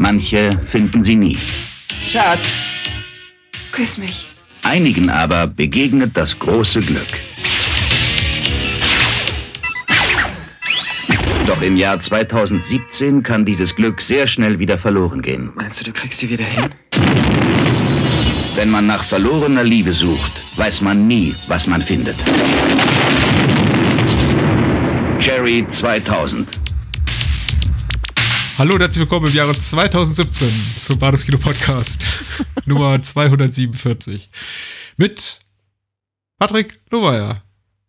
[0.00, 1.36] Manche finden sie nie.
[2.08, 2.48] Schatz,
[3.70, 4.26] küss mich.
[4.62, 7.20] Einigen aber begegnet das große Glück.
[11.46, 15.50] Doch im Jahr 2017 kann dieses Glück sehr schnell wieder verloren gehen.
[15.54, 16.70] Meinst du, du kriegst die wieder hin?
[18.54, 22.16] Wenn man nach verlorener Liebe sucht, weiß man nie, was man findet.
[25.18, 26.69] Cherry 2000.
[28.60, 32.04] Hallo und herzlich willkommen im Jahre 2017 zum Bahnhofskino Podcast
[32.66, 34.28] Nummer 247
[34.98, 35.38] mit
[36.38, 37.42] Patrick Lohmeier.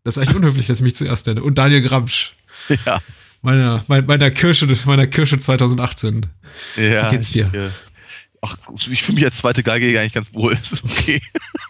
[0.05, 1.43] Das ist eigentlich unhöflich, dass ich mich zuerst nenne.
[1.43, 2.37] Und Daniel Gramsch.
[2.85, 3.01] Ja.
[3.41, 6.27] Meiner, meiner, meiner Kirsche, meiner Kirsche 2018.
[6.77, 7.07] Ja.
[7.07, 7.49] Wie geht's dir?
[7.51, 7.69] Ich, äh,
[8.39, 8.55] ach,
[8.89, 10.53] ich fühle mich als zweite Geige eigentlich ganz wohl.
[10.63, 11.21] Ist okay.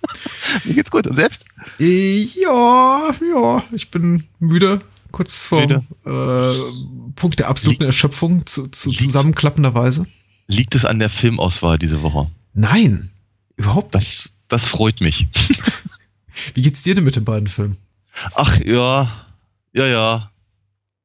[0.64, 1.08] Mir geht's gut.
[1.08, 1.46] Und selbst?
[1.80, 4.78] Äh, Ja, ja, ich bin müde.
[5.12, 6.54] Kurz vor äh,
[7.16, 10.06] Punkt der absoluten Liegt- Erschöpfung zu, zu Liegt- zusammenklappenderweise.
[10.48, 12.30] Liegt es an der Filmauswahl diese Woche?
[12.54, 13.10] Nein,
[13.56, 14.06] überhaupt nicht.
[14.06, 15.28] Das, das freut mich.
[16.54, 17.78] Wie geht's dir denn mit den beiden Filmen?
[18.36, 19.26] Ach ja,
[19.74, 20.28] ja, ja.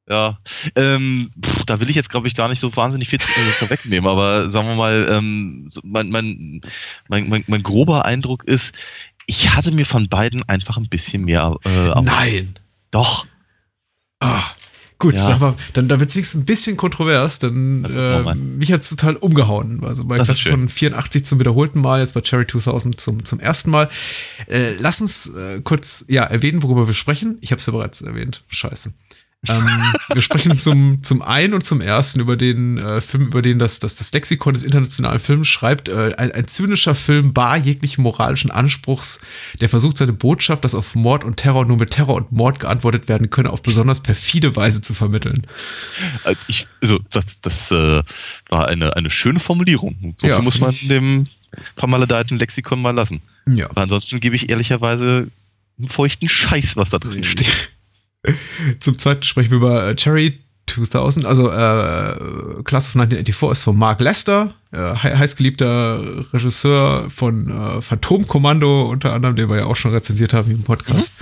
[0.08, 0.38] Ja,
[0.76, 4.08] ähm, pff, da will ich jetzt, glaube ich, gar nicht so wahnsinnig viel äh, vorwegnehmen,
[4.08, 6.60] aber sagen wir mal, ähm, mein, mein,
[7.08, 8.72] mein, mein, mein grober Eindruck ist,
[9.26, 12.00] ich hatte mir von beiden einfach ein bisschen mehr äh.
[12.02, 12.56] Nein.
[12.92, 13.26] Doch.
[14.20, 14.44] Ah,
[14.98, 15.28] gut, Ja.
[15.30, 19.16] dann, war- dann, dann wird es ein bisschen kontrovers, denn äh, mich hat es total
[19.16, 19.82] umgehauen.
[19.84, 20.52] Also bei Das schön.
[20.52, 23.88] von 84 zum wiederholten Mal, jetzt bei Cherry 2000 zum, zum ersten Mal.
[24.48, 27.38] Äh, lass uns äh, kurz ja, erwähnen, worüber wir sprechen.
[27.40, 28.42] Ich habe es ja bereits erwähnt.
[28.48, 28.92] Scheiße.
[29.48, 29.68] Ähm,
[30.12, 33.78] wir sprechen zum, zum einen und zum ersten über den äh, Film, über den das,
[33.78, 35.88] das, das Lexikon des internationalen Films schreibt.
[35.88, 39.20] Äh, ein, ein zynischer Film bar jeglichen moralischen Anspruchs,
[39.60, 43.08] der versucht, seine Botschaft, dass auf Mord und Terror nur mit Terror und Mord geantwortet
[43.08, 45.46] werden könne, auf besonders perfide Weise zu vermitteln.
[46.24, 48.02] Äh, Ich, also das, das äh,
[48.48, 50.14] war eine, eine schöne Formulierung.
[50.20, 51.26] So Ja, muss man dem
[51.76, 53.20] vermaledeiten Lexikon mal lassen.
[53.46, 53.70] Ja.
[53.70, 55.28] Aber ansonsten gebe ich ehrlicherweise
[55.78, 57.70] einen feuchten Scheiß, was da drin steht.
[58.80, 63.78] Zum zweiten sprechen wir über äh, Cherry 2000, also äh, Class of 1984 ist von
[63.78, 69.76] Mark Lester, äh, hei- heißgeliebter Regisseur von äh, Phantomkommando, unter anderem, den wir ja auch
[69.76, 71.14] schon rezensiert haben im Podcast.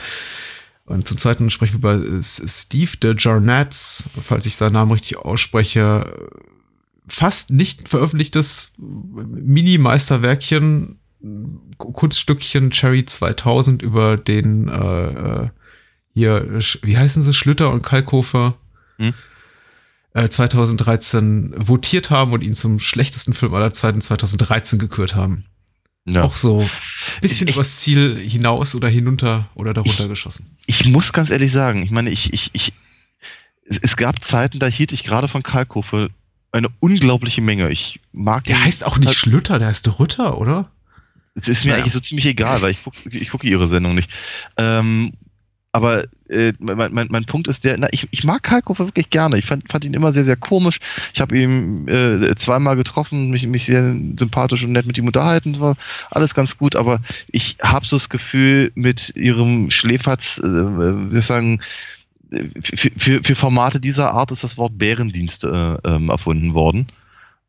[0.86, 5.18] Und zum zweiten sprechen wir über äh, Steve de Jarnats, falls ich seinen Namen richtig
[5.18, 6.06] ausspreche,
[7.06, 10.98] fast nicht veröffentlichtes Mini-Meisterwerkchen,
[11.78, 15.06] Kunststückchen Cherry 2000 über den äh,
[15.44, 15.48] äh,
[16.14, 18.54] hier, wie heißen sie, Schlüter und Kalkofer
[18.98, 19.12] Hm.
[20.14, 25.44] äh, 2013 votiert haben und ihn zum schlechtesten Film aller Zeiten 2013 gekürt haben.
[26.06, 26.22] Ja.
[26.22, 26.70] Auch so ein
[27.22, 30.56] bisschen übers Ziel hinaus oder hinunter oder darunter geschossen.
[30.66, 32.72] Ich muss ganz ehrlich sagen, ich meine, ich, ich, ich,
[33.64, 36.10] es, gab Zeiten, da hielt ich gerade von Kalkofe
[36.52, 37.70] eine unglaubliche Menge.
[37.70, 40.70] Ich mag Der heißt auch nicht Schlüter, der heißt Rütter, oder?
[41.34, 41.82] Es ist mir Naja.
[41.82, 44.08] eigentlich so ziemlich egal, weil ich gucke ich gucke ihre Sendung nicht.
[44.56, 45.10] Ähm,
[45.74, 49.38] aber äh, mein, mein, mein Punkt ist der, na, ich, ich mag Kalkofe wirklich gerne.
[49.38, 50.78] Ich fand, fand ihn immer sehr, sehr komisch.
[51.12, 53.82] Ich habe ihn äh, zweimal getroffen, mich, mich sehr
[54.16, 55.58] sympathisch und nett mit ihm unterhalten.
[55.58, 55.76] War
[56.12, 61.60] alles ganz gut, aber ich habe so das Gefühl, mit ihrem Schläferz, äh, ich sagen,
[62.30, 66.86] äh, für, für, für Formate dieser Art ist das Wort Bärendienst äh, ähm, erfunden worden.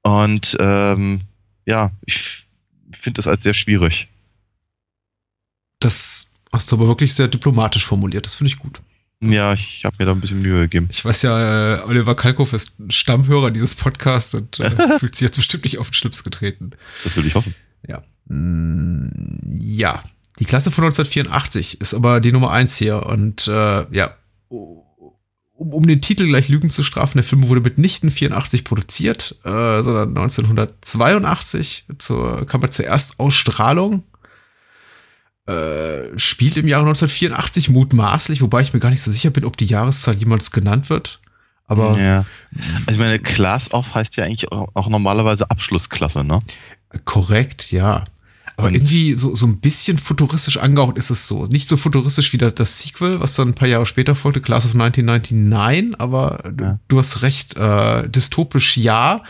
[0.01, 1.21] Und ähm,
[1.67, 2.47] ja, ich
[2.91, 4.07] finde das als sehr schwierig.
[5.79, 8.25] Das hast du aber wirklich sehr diplomatisch formuliert.
[8.25, 8.81] Das finde ich gut.
[9.21, 10.87] Ja, ich habe mir da ein bisschen Mühe gegeben.
[10.91, 15.37] Ich weiß ja, äh, Oliver Kalkoff ist Stammhörer dieses Podcasts und äh, fühlt sich jetzt
[15.37, 16.71] bestimmt nicht auf den Schlips getreten.
[17.03, 17.55] Das will ich hoffen.
[17.87, 18.03] Ja.
[18.27, 20.03] Mm, Ja.
[20.39, 24.15] Die Klasse von 1984 ist aber die Nummer eins hier und äh, ja,
[24.49, 29.81] um, um den Titel gleich Lügen zu strafen, der Film wurde mitnichten 84 produziert, äh,
[29.81, 34.03] sondern 1982 zur, kam er zur Erstausstrahlung.
[35.47, 39.57] Äh, spielt im Jahre 1984 mutmaßlich, wobei ich mir gar nicht so sicher bin, ob
[39.57, 41.19] die Jahreszahl jemals genannt wird.
[41.67, 42.25] Aber ja.
[42.85, 46.41] Also ich meine, Class Off heißt ja eigentlich auch, auch normalerweise Abschlussklasse, ne?
[47.05, 48.05] Korrekt, ja.
[48.57, 51.45] Aber Und- irgendwie so, so ein bisschen futuristisch angehaucht ist es so.
[51.45, 54.65] Nicht so futuristisch wie das, das Sequel, was dann ein paar Jahre später folgte, Class
[54.65, 56.79] of 1999, aber du, Ja.
[56.87, 59.21] du hast recht, äh, dystopisch ja.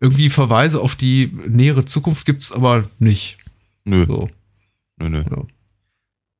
[0.00, 3.38] irgendwie Verweise auf die nähere Zukunft gibt's aber nicht.
[3.84, 4.28] Nö, So.
[4.98, 5.42] Nö, nö.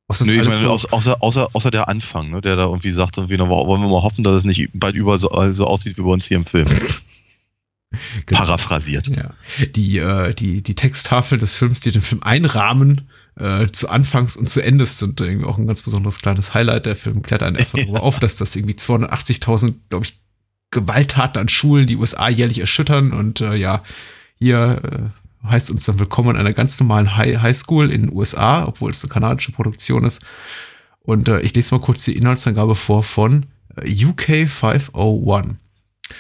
[0.08, 2.90] Was das Nö, ich meine, so, außer, außer, außer, der Anfang, ne, der da irgendwie
[2.90, 5.98] sagt, irgendwie, na, wollen wir mal hoffen, dass es nicht bald überall so, so aussieht
[5.98, 6.68] wie bei uns hier im Film.
[8.26, 8.40] Genau.
[8.40, 9.06] Paraphrasiert.
[9.06, 9.32] Ja.
[9.74, 14.50] Die, äh, die, die Texttafel des Films, die den Film einrahmen, äh, zu Anfangs und
[14.50, 16.86] zu Endes sind irgendwie auch ein ganz besonderes kleines Highlight.
[16.86, 20.20] Der Film klärt einen erstmal darüber auf, dass das irgendwie 280.000, glaube ich,
[20.70, 23.84] Gewalttaten an Schulen die USA jährlich erschüttern und äh, ja,
[24.34, 28.66] hier äh, heißt uns dann willkommen in einer ganz normalen High Highschool in den USA,
[28.66, 30.24] obwohl es eine kanadische Produktion ist.
[31.00, 33.46] Und äh, ich lese mal kurz die Inhaltsangabe vor von
[33.76, 35.56] äh, UK 501.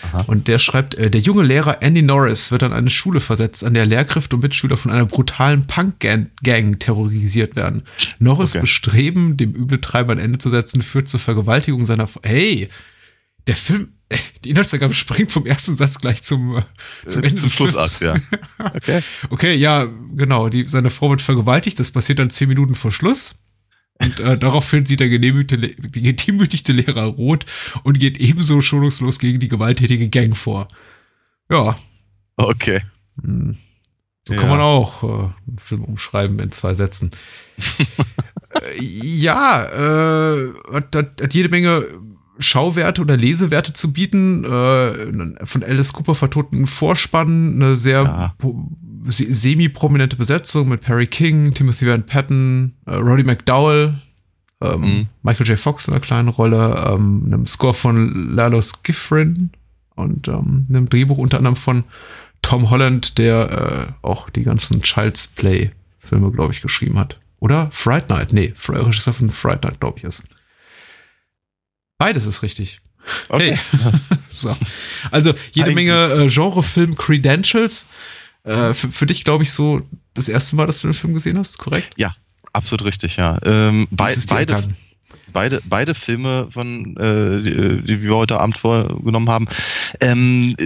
[0.02, 0.24] Aha.
[0.26, 3.74] Und der schreibt, äh, der junge Lehrer Andy Norris wird an eine Schule versetzt, an
[3.74, 7.82] der Lehrkräfte und Mitschüler von einer brutalen Punk-Gang terrorisiert werden.
[8.18, 8.60] Norris Okay.
[8.60, 12.04] Bestreben, dem Übeltreiber ein Ende zu setzen, führt zur Vergewaltigung seiner...
[12.04, 12.68] F hey,
[13.46, 13.92] der Film,
[14.44, 16.62] die Inhaltsangabe springt vom ersten Satz gleich zum, äh,
[17.06, 18.14] zum Äh, Ende zum des Schlussakt, ja.
[18.58, 19.02] Okay.
[19.30, 20.48] Okay, ja, genau.
[20.48, 21.78] Die, seine Frau wird vergewaltigt.
[21.80, 23.36] Das passiert dann zehn Minuten vor Schluss.
[23.98, 27.46] Und äh, daraufhin sieht der gedemütigte Lehrer rot
[27.82, 30.68] und geht ebenso schonungslos gegen die gewalttätige Gang vor.
[31.50, 31.76] Ja,
[32.36, 32.82] Okay.
[33.22, 33.56] hm.
[34.26, 34.40] so Ja.
[34.40, 37.10] kann man auch äh, einen Film umschreiben in zwei Sätzen.
[38.78, 41.86] äh, ja, äh, hat, hat, hat jede Menge
[42.38, 44.44] Schauwerte oder Lesewerte zu bieten.
[44.44, 48.34] Äh, von Alice Cooper vertonten Vorspann, eine sehr Ja.
[49.08, 53.94] se- semi-prominente Besetzung mit Perry King, Timothy Van Patten, äh, Roddy McDowell,
[54.62, 55.06] ähm, Mhm.
[55.22, 55.58] Michael J.
[55.58, 59.50] Fox in einer kleinen Rolle, ähm, einem Score von Lalo Schifrin
[59.94, 61.84] und ähm, einem Drehbuch unter anderem von
[62.42, 67.18] Tom Holland, der äh, auch die ganzen Child's Play-Filme, glaube ich, geschrieben hat.
[67.38, 68.32] Oder Fright Night?
[68.32, 70.24] Nee, Regisseur von Fright Night, glaube ich, ist.
[71.98, 72.80] Beides ist richtig.
[73.28, 73.56] Okay.
[73.56, 73.90] Hey.
[74.30, 74.56] so.
[75.10, 77.86] Also jede Eigentlich- Menge äh, Genrefilm-Credentials.
[78.44, 79.82] Äh, für, für dich, glaube ich, so
[80.14, 81.94] das erste Mal, dass du den Film gesehen hast, korrekt?
[82.52, 83.38] Absolut richtig, ja.
[83.44, 84.64] Ähm, ist dir beide,
[85.30, 89.46] beide, beide Filme, von, äh, die, die wir heute Abend vorgenommen haben,
[90.00, 90.56] ähm,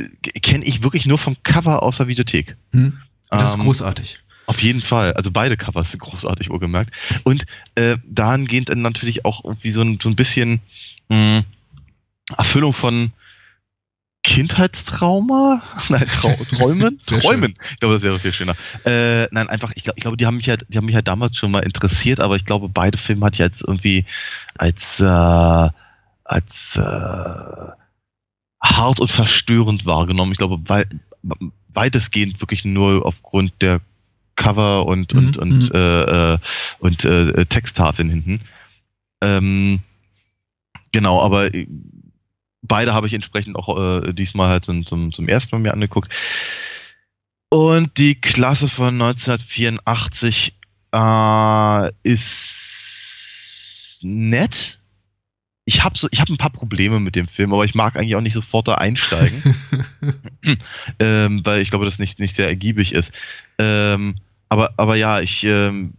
[0.43, 2.57] kenne ich wirklich nur vom Cover aus der Videothek.
[2.73, 2.97] Hm?
[3.31, 4.21] Das ist Ähm, großartig.
[4.47, 5.15] Auf jeden Fall.
[5.15, 6.95] Also beide Covers sind großartig, wohlgemerkt.
[7.25, 7.45] Und
[7.75, 10.61] äh, dahingehend dann natürlich auch irgendwie so ein, so ein bisschen
[11.11, 11.45] mh,
[12.39, 13.13] Erfüllung von
[14.23, 15.63] Kindheitstrauma?
[15.89, 17.01] Nein, Trau Träumen?
[17.01, 17.55] Träumen.
[17.71, 18.55] Ich glaube, das wäre viel schöner.
[18.85, 21.09] Äh, nein, einfach, ich glaube, ich glaube, die haben mich halt, die haben mich halt
[21.09, 24.05] damals schon mal interessiert, aber ich glaube, beide Filme hatte ich als irgendwie
[24.59, 25.69] als äh,
[26.25, 27.71] als äh,
[28.63, 30.33] hart und verstörend wahrgenommen.
[30.33, 30.85] Ich glaube, wei
[31.73, 33.81] weitestgehend wirklich nur aufgrund der
[34.37, 35.75] Cover und und Mhm, und mhm.
[35.75, 36.39] äh, äh,
[36.79, 38.41] und äh, Texttafeln hinten.
[39.21, 39.81] Ähm,
[40.93, 41.67] genau, aber äh,
[42.63, 46.13] beide habe ich entsprechend auch äh, diesmal halt zum, zum, zum ersten Mal mir angeguckt.
[47.49, 50.55] Und die Klasse von 1984
[50.93, 54.79] äh, ist nett.
[55.65, 58.17] Ich habe so, ich habe ein paar Probleme mit dem Film, aber ich mag eigentlich
[58.17, 59.57] auch nicht sofort da einsteigen,
[60.99, 63.13] ähm, weil ich glaube, das nicht, nicht sehr ergiebig ist.
[63.59, 64.17] Ähm,
[64.49, 65.93] aber, aber ja, ich, ähm,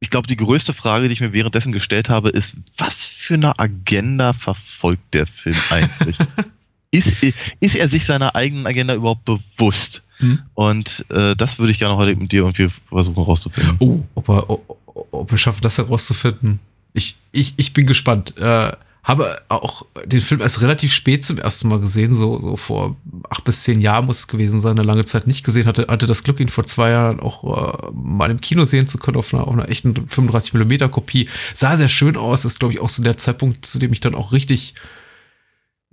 [0.00, 3.58] ich glaube, die größte Frage, die ich mir währenddessen gestellt habe, ist, was für eine
[3.58, 6.18] Agenda verfolgt der Film eigentlich?
[6.90, 7.22] ist,
[7.60, 10.02] ist er sich seiner eigenen Agenda überhaupt bewusst?
[10.18, 10.40] Hm?
[10.54, 13.76] Und äh, das würde ich gerne heute mit dir irgendwie versuchen rauszufinden.
[13.80, 14.78] Oh, ob, ob,
[15.10, 16.60] ob wir schaffen, das herauszufinden.
[16.92, 18.36] Ich, ich, ich bin gespannt.
[18.36, 18.72] Äh,
[19.08, 22.96] habe auch den Film erst relativ spät zum ersten Mal gesehen, so, so vor
[23.30, 26.06] acht bis zehn Jahren muss es gewesen sein, eine lange Zeit nicht gesehen hatte, hatte
[26.06, 27.42] das Glück, ihn vor zwei Jahren auch
[27.86, 31.28] äh, mal im Kino sehen zu können, auf einer, auf einer echten 35mm Kopie.
[31.54, 34.14] Sah sehr schön aus, ist glaube ich auch so der Zeitpunkt, zu dem ich dann
[34.14, 34.74] auch richtig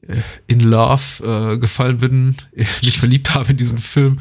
[0.01, 0.17] äh,
[0.47, 2.35] in Love äh, gefallen bin,
[2.81, 4.19] mich verliebt habe in diesen Film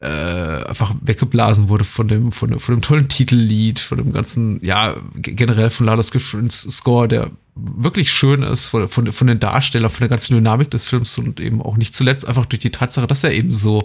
[0.00, 4.64] äh, einfach weggeblasen wurde von dem, von, dem- von dem tollen Titellied, von dem ganzen,
[4.64, 9.90] ja, generell von Lala's Giffrins Score, der wirklich schön ist, von, von, von den Darstellern,
[9.90, 13.06] von der ganzen Dynamik des Films und eben auch nicht zuletzt einfach durch die Tatsache,
[13.06, 13.82] dass er eben so,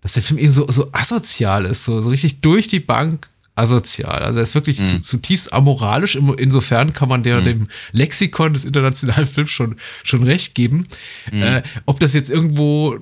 [0.00, 4.22] dass der Film eben so, so asozial ist, so, so richtig durch die Bank asozial.
[4.22, 4.84] Also er ist wirklich Mhm.
[4.84, 6.14] zu, zutiefst amoralisch.
[6.38, 7.44] Insofern kann man der Mhm.
[7.44, 10.84] dem Lexikon des internationalen Films schon, schon recht geben.
[11.30, 11.42] Mhm.
[11.42, 12.98] Äh, ob das jetzt irgendwo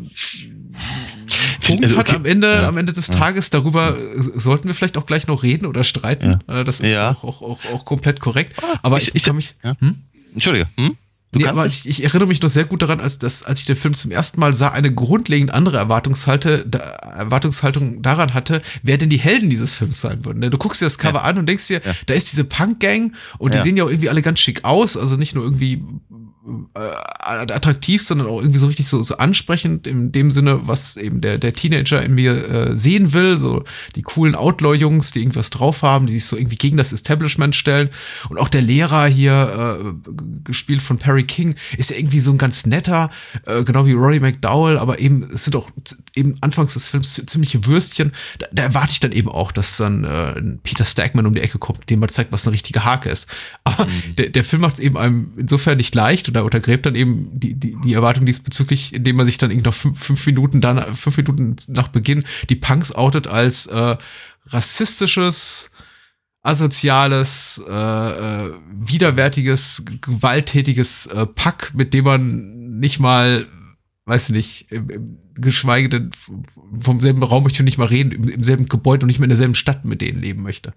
[1.66, 2.16] Punkt Also, hat okay.
[2.16, 2.68] am Ende, Ja.
[2.68, 6.40] am Ende des Tages, darüber äh, sollten wir vielleicht auch gleich noch reden oder streiten.
[6.48, 7.10] Äh, das ist Ja.
[7.12, 8.60] auch, auch, auch, auch komplett korrekt.
[8.82, 9.54] Aber ich, ich- ich- kann mich.
[9.64, 9.74] ja.
[9.80, 9.96] Hm?
[10.34, 10.66] Entschuldige.
[10.76, 10.96] Hm?
[11.30, 13.76] Nee, aber ich, ich erinnere mich noch sehr gut daran, als, das, als ich den
[13.76, 19.10] Film zum ersten Mal sah, eine grundlegend andere Erwartungshalte, da, Erwartungshaltung daran hatte, wer denn
[19.10, 20.38] die Helden dieses Films sein würden.
[20.40, 20.48] ne?
[20.48, 21.92] Du guckst dir das Cover an und denkst dir, Ja.
[22.06, 23.62] da ist diese Punk-Gang und die Ja.
[23.62, 25.82] sehen ja auch irgendwie alle ganz schick aus, also nicht nur irgendwie
[26.74, 31.38] attraktiv, sondern auch irgendwie so richtig so, so ansprechend in dem Sinne, was eben der,
[31.38, 33.36] der Teenager in mir äh, sehen will.
[33.36, 33.64] So
[33.96, 37.90] die coolen Outlaw-Jungs, die irgendwas drauf haben, die sich so irgendwie gegen das Establishment stellen.
[38.28, 40.10] Und auch der Lehrer hier, äh,
[40.44, 43.10] gespielt von Perry King, ist ja irgendwie so ein ganz netter,
[43.46, 45.70] äh, genau wie Rory McDowell, aber eben, es sind auch
[46.18, 48.12] eben anfangs des Films ziemliche Würstchen.
[48.38, 51.58] Da, da erwarte ich dann eben auch, dass dann äh, Peter Stagman um die Ecke
[51.58, 53.28] kommt, dem man zeigt, was eine richtige Hake ist.
[53.64, 54.16] Aber mhm.
[54.16, 57.54] der, der Film macht es eben einem insofern nicht leicht oder untergräbt dann eben die,
[57.54, 61.16] die, die Erwartung diesbezüglich, indem man sich dann irgendwie noch fünf, fünf Minuten dann, fünf
[61.16, 63.96] Minuten nach Beginn die Punks outet als äh,
[64.46, 65.70] rassistisches,
[66.42, 73.46] asoziales, äh, äh, widerwärtiges, gewalttätiges äh, Pack, mit dem man nicht mal,
[74.08, 74.68] weiß nicht,
[75.34, 76.10] geschweige denn
[76.80, 79.26] vom selben Raum möchte ich nicht mal reden, im, im, selben Gebäude und nicht mehr
[79.26, 80.72] in derselben Stadt mit denen leben möchte.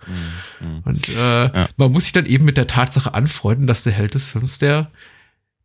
[0.59, 0.81] Mhm.
[0.83, 1.69] Und äh, ja.
[1.77, 4.91] man muss sich dann eben mit der Tatsache anfreunden, dass der Held des Films der,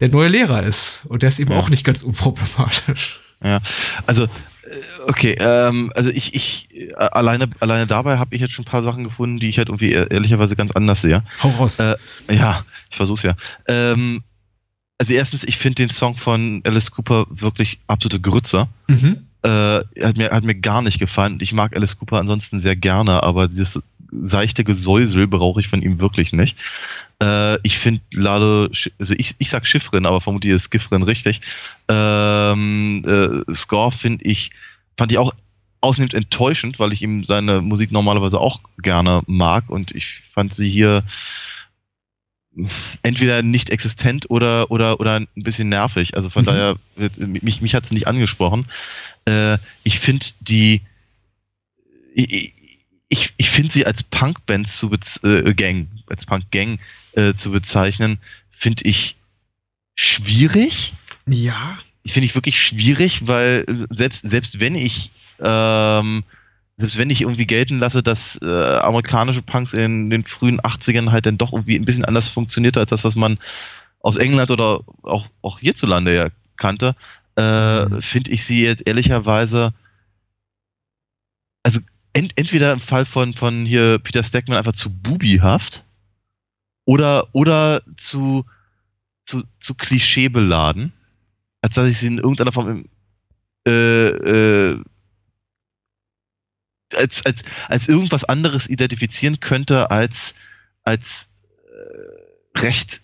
[0.00, 1.02] der neue Lehrer ist.
[1.06, 1.58] Und der ist eben ja.
[1.58, 3.20] auch nicht ganz unproblematisch.
[3.44, 3.61] Ja,
[4.06, 4.28] also äh,
[5.06, 8.82] Okay, ähm, also ich, ich äh, alleine, alleine dabei habe ich jetzt schon ein paar
[8.82, 11.23] Sachen gefunden, die ich halt irgendwie ehrlicherweise ganz anders sehe.
[11.42, 11.78] Hau raus.
[11.78, 11.96] Äh,
[12.30, 13.37] ja, ich versuch's ja.
[13.68, 14.23] Ähm,
[14.99, 18.69] also erstens, ich finde den Song von Alice Cooper wirklich absolute Grütze.
[18.88, 19.26] Mhm.
[19.43, 21.38] Äh, hat, mir, hat mir gar nicht gefallen.
[21.41, 26.00] Ich mag Alice Cooper ansonsten sehr gerne, aber dieses seichte Gesäusel brauche ich von ihm
[26.00, 26.57] wirklich nicht.
[27.23, 31.41] Äh, ich finde Lalo, also ich, ich sag Schiffrin, aber vermutlich ist Skiffrin richtig.
[31.88, 34.50] Ähm, äh, Score finde ich,
[34.97, 35.35] fand ich auch
[35.81, 40.69] ausnehmend enttäuschend, weil ich ihm seine Musik normalerweise auch gerne mag und ich fand sie
[40.69, 41.05] hier
[43.03, 46.17] entweder nicht existent oder, oder, oder ein bisschen nervig.
[46.17, 46.47] Also von mhm.
[46.47, 46.77] daher,
[47.19, 48.67] mich, mich hat es nicht angesprochen.
[49.27, 50.83] Äh, ich finde die,
[52.15, 52.55] ich,
[53.09, 54.91] ich, ich finde sie als Punkband zu
[55.23, 56.79] äh, Gang, als Punkgang
[57.13, 58.19] äh, zu bezeichnen,
[58.51, 59.17] finde ich
[59.95, 60.95] schwierig.
[61.27, 61.79] Ja.
[62.03, 65.11] Ich finde ich wirklich schwierig, weil selbst, selbst wenn ich
[65.41, 66.25] ähm,
[66.78, 71.26] selbst wenn ich irgendwie gelten lasse, dass äh, amerikanische Punks in den frühen 80ern halt
[71.26, 73.38] dann doch irgendwie ein bisschen anders funktionierte als das, was man
[74.00, 76.95] aus England oder auch, auch hierzulande ja kannte,
[77.37, 78.02] äh, mhm.
[78.02, 79.73] finde ich sie jetzt ehrlicherweise,
[81.62, 81.80] also
[82.12, 85.83] ent, entweder im Fall von, von hier Peter Stackman einfach zu bubihaft
[86.85, 88.45] oder, oder zu,
[89.25, 90.92] zu, zu klischeebeladen,
[91.62, 92.85] als dass ich sie in irgendeiner Form
[93.66, 94.83] äh, äh,
[96.95, 100.35] als, als, als irgendwas anderes identifizieren könnte als,
[100.85, 101.28] als
[101.69, 103.00] äh, recht,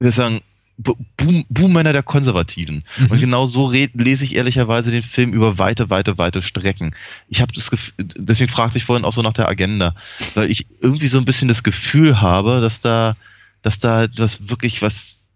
[0.00, 0.40] wir sagen,
[0.76, 2.82] Boom, Boommänner der Konservativen.
[2.98, 3.06] Mhm.
[3.06, 6.96] Und genau so lese ich ehrlicherweise den Film über weite, weite, weite Strecken.
[7.28, 9.94] Ich habe das Gefühl, deswegen fragte ich vorhin auch so nach der Agenda,
[10.34, 13.16] weil ich irgendwie so ein bisschen das Gefühl habe, dass da,
[13.62, 15.28] dass da etwas wirklich was,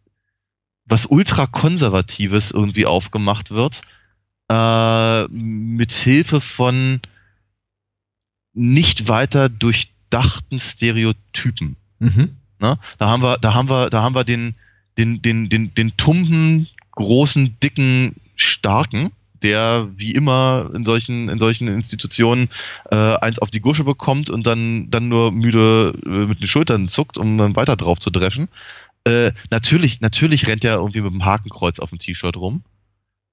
[0.87, 3.83] was ultrakonservatives irgendwie aufgemacht wird,
[4.49, 7.01] äh, mit Hilfe von
[8.55, 11.77] nicht weiter durchdachten Stereotypen.
[11.99, 12.37] Mhm.
[12.61, 12.79] Ne?
[12.99, 14.55] Da haben wir, da haben wir, da haben wir den,
[14.97, 19.11] den, den, den, den tumpen, großen, dicken, starken,
[19.43, 22.49] der wie immer in solchen, in solchen Institutionen
[22.91, 26.89] äh, eins auf die Gusche bekommt und dann, dann nur müde äh, mit den Schultern
[26.89, 28.49] zuckt, um dann weiter drauf zu dreschen.
[29.05, 32.65] Äh, natürlich, natürlich rennt er irgendwie mit dem Hakenkreuz auf dem T-Shirt rum.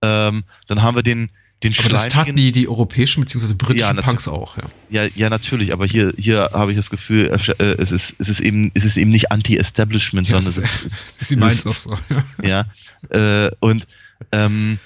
[0.06, 1.30] Ähm, dann haben wir den,
[1.64, 3.54] den aber das taten die, die europäischen bzw.
[3.54, 4.64] britischen ja, Punks auch, ja.
[4.90, 8.40] Ja, ja, natürlich, aber hier, hier habe ich das Gefühl, äh, es ist, es ist
[8.40, 11.74] eben, es ist eben nicht Anti-Establishment, ja, sondern es ist, es ist, sie meint auch
[11.74, 11.98] so,
[12.44, 12.66] ja.
[13.12, 13.88] ja äh, und
[14.32, 14.80] ähm,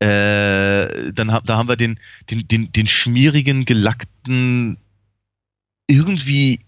[0.00, 1.98] äh, dann da haben wir den,
[2.30, 4.78] den, den, den schmierigen, gelackten,
[5.86, 6.60] irgendwie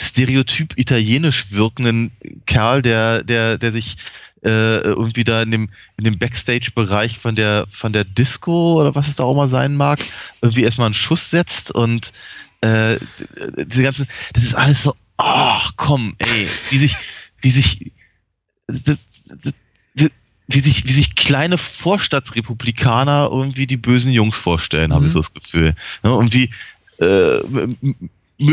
[0.00, 2.10] stereotyp italienisch wirkenden
[2.46, 3.96] Kerl, der, der, der sich
[4.44, 9.08] äh, irgendwie da in dem, in dem Backstage-Bereich von der, von der Disco oder was
[9.08, 10.00] es da auch mal sein mag,
[10.40, 12.12] irgendwie erstmal einen Schuss setzt und
[12.60, 12.96] äh,
[13.66, 16.96] diese ganzen, das ist alles so, ach komm, ey, wie sich,
[17.40, 17.92] wie sich,
[18.66, 19.52] das, das,
[20.48, 24.94] wie sich, wie sich kleine Vorstadtsrepublikaner irgendwie die bösen Jungs vorstellen, mhm.
[24.94, 25.74] habe ich so das Gefühl.
[26.02, 26.14] Ne?
[26.14, 26.50] Und wie
[26.98, 27.40] äh,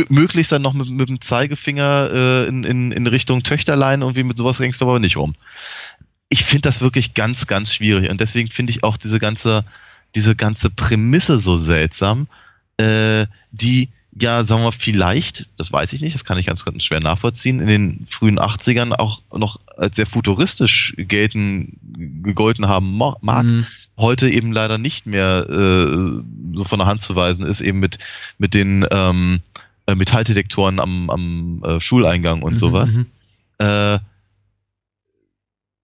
[0.10, 4.24] möglichst dann noch mit, mit dem Zeigefinger äh, in, in, in Richtung Töchterlein und wie
[4.24, 5.36] mit sowas ringst du aber nicht rum.
[6.30, 9.66] Ich finde das wirklich ganz, ganz schwierig und deswegen finde ich auch diese ganze,
[10.16, 12.28] diese ganze Prämisse so seltsam,
[12.78, 13.90] äh, die
[14.22, 17.60] ja, sagen wir vielleicht, das weiß ich nicht, das kann ich ganz, ganz schwer nachvollziehen,
[17.60, 21.80] in den frühen 80ern auch noch als sehr futuristisch gelten,
[22.24, 23.66] gegolten haben mag, mhm.
[23.98, 26.22] heute eben leider nicht mehr äh,
[26.54, 28.00] so von der Hand zu weisen ist, eben mit,
[28.38, 29.42] mit den ähm,
[29.90, 32.98] äh, Metalldetektoren am, am äh, Schuleingang und mhm, sowas.
[32.98, 33.06] Mhm.
[33.60, 34.00] Äh,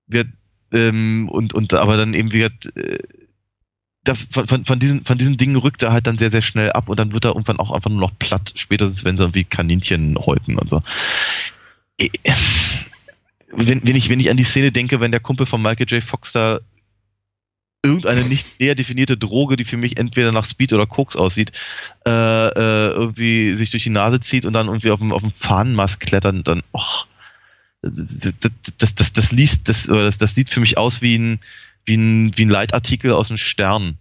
[0.08, 0.28] wird,
[0.72, 3.00] ähm, und, und aber dann eben wieder äh,
[4.04, 6.90] da, von, von, diesen, von diesen Dingen rückt er halt dann sehr, sehr schnell ab
[6.90, 10.16] und dann wird er irgendwann auch einfach nur noch platt, spätestens wenn sie irgendwie Kaninchen
[10.18, 10.84] häuten und so.
[11.98, 12.10] Äh,
[13.52, 16.04] wenn, wenn, ich, wenn ich an die Szene denke, wenn der Kumpel von Michael J.
[16.04, 16.60] Fox da
[17.86, 21.52] irgendeine nicht näher definierte Droge, die für mich entweder nach Speed oder Koks aussieht,
[22.06, 25.32] äh, äh, irgendwie sich durch die Nase zieht und dann irgendwie auf dem, auf dem
[25.32, 27.08] Fahnenmast klettert, dann, och,
[27.82, 28.34] das,
[28.78, 31.40] das, das, das, liest, das, das, das sieht für mich aus wie ein,
[31.86, 33.98] wie ein, wie ein Leitartikel aus dem Stern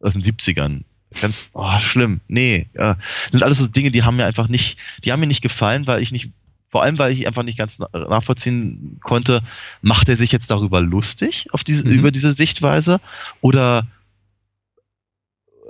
[0.00, 0.82] aus den 70ern.
[1.20, 2.20] Ganz oh, schlimm.
[2.28, 2.94] Nee, äh,
[3.32, 6.02] sind alles so Dinge, die haben mir einfach nicht, die haben mir nicht gefallen, weil
[6.02, 6.30] ich nicht,
[6.68, 9.42] vor allem weil ich einfach nicht ganz nachvollziehen konnte,
[9.82, 11.94] macht er sich jetzt darüber lustig auf diese, mhm.
[11.94, 13.00] über diese Sichtweise
[13.40, 13.86] oder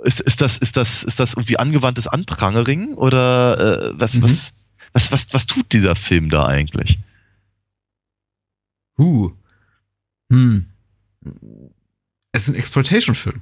[0.03, 4.23] ist, ist das, ist das, ist das irgendwie angewandtes Anprangering oder äh, was, mhm.
[4.23, 4.53] was,
[4.93, 6.99] was, was, was tut dieser Film da eigentlich?
[8.97, 9.31] Uh.
[10.31, 10.65] Hm
[12.31, 13.41] es ist ein Exploitation-Film.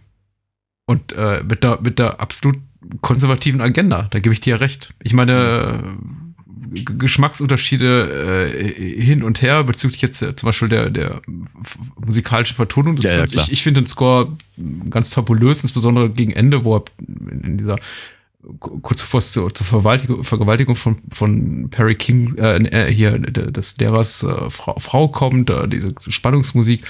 [0.86, 2.58] Und äh, mit, der, mit der absolut
[3.02, 4.94] konservativen Agenda, da gebe ich dir ja recht.
[5.04, 6.27] Ich meine, äh,
[6.72, 11.22] Geschmacksunterschiede äh, hin und her bezüglich jetzt äh, zum Beispiel der, der
[12.04, 13.34] musikalischen Vertonung des ja, Films.
[13.34, 14.38] Ja, ich ich finde den Score
[14.90, 16.84] ganz fabulös, insbesondere gegen Ende, wo er
[17.44, 17.78] in dieser
[18.60, 23.76] kurz bevor es zur, zur Vergewaltigung, Vergewaltigung von, von Perry King, äh, äh hier, des
[23.76, 26.86] Deras äh, Frau, Frau kommt, äh, diese Spannungsmusik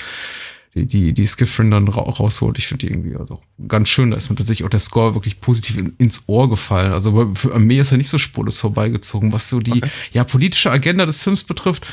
[0.75, 2.57] die, die, die Skiffrin dann ra rausholt.
[2.57, 4.11] Ich finde die irgendwie also ganz schön.
[4.11, 6.91] Da ist mir tatsächlich auch der Score wirklich positiv in, ins Ohr gefallen.
[6.91, 9.89] Also für mir ist er nicht so spurlos vorbeigezogen, was so die okay.
[10.11, 11.87] ja politische Agenda des Films betrifft.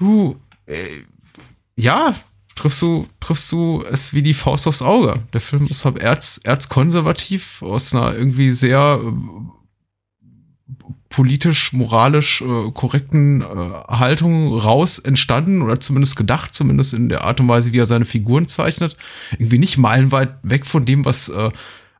[0.00, 0.36] Uh,
[0.66, 0.76] äh,
[1.76, 2.14] ja,
[2.54, 5.22] triffst du, triffst du es wie die Faust aufs Auge.
[5.32, 9.00] Der Film ist halt erz, erzkonservativ aus einer irgendwie sehr
[11.08, 13.44] politisch, moralisch äh, korrekten äh,
[13.88, 18.04] Haltung raus entstanden oder zumindest gedacht, zumindest in der Art und Weise, wie er seine
[18.04, 18.96] Figuren zeichnet.
[19.32, 21.50] Irgendwie nicht meilenweit weg von dem, was äh,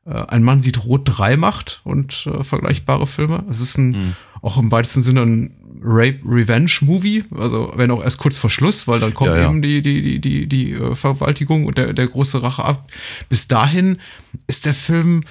[0.07, 3.45] äh ein Mann sieht Rot 3 macht und äh, vergleichbare Filme.
[3.49, 4.17] Es ist ein, mhm.
[4.43, 9.15] auch im weitesten Sinne ein Rape-Revenge-Movie, also wenn auch erst kurz vor Schluss, weil dann
[9.15, 9.49] kommt ja, ja.
[9.49, 12.91] eben die, die, die, die, die äh, Vergewaltigung und der, der große Rache ab.
[13.28, 13.99] Bis dahin
[14.47, 15.25] ist der Film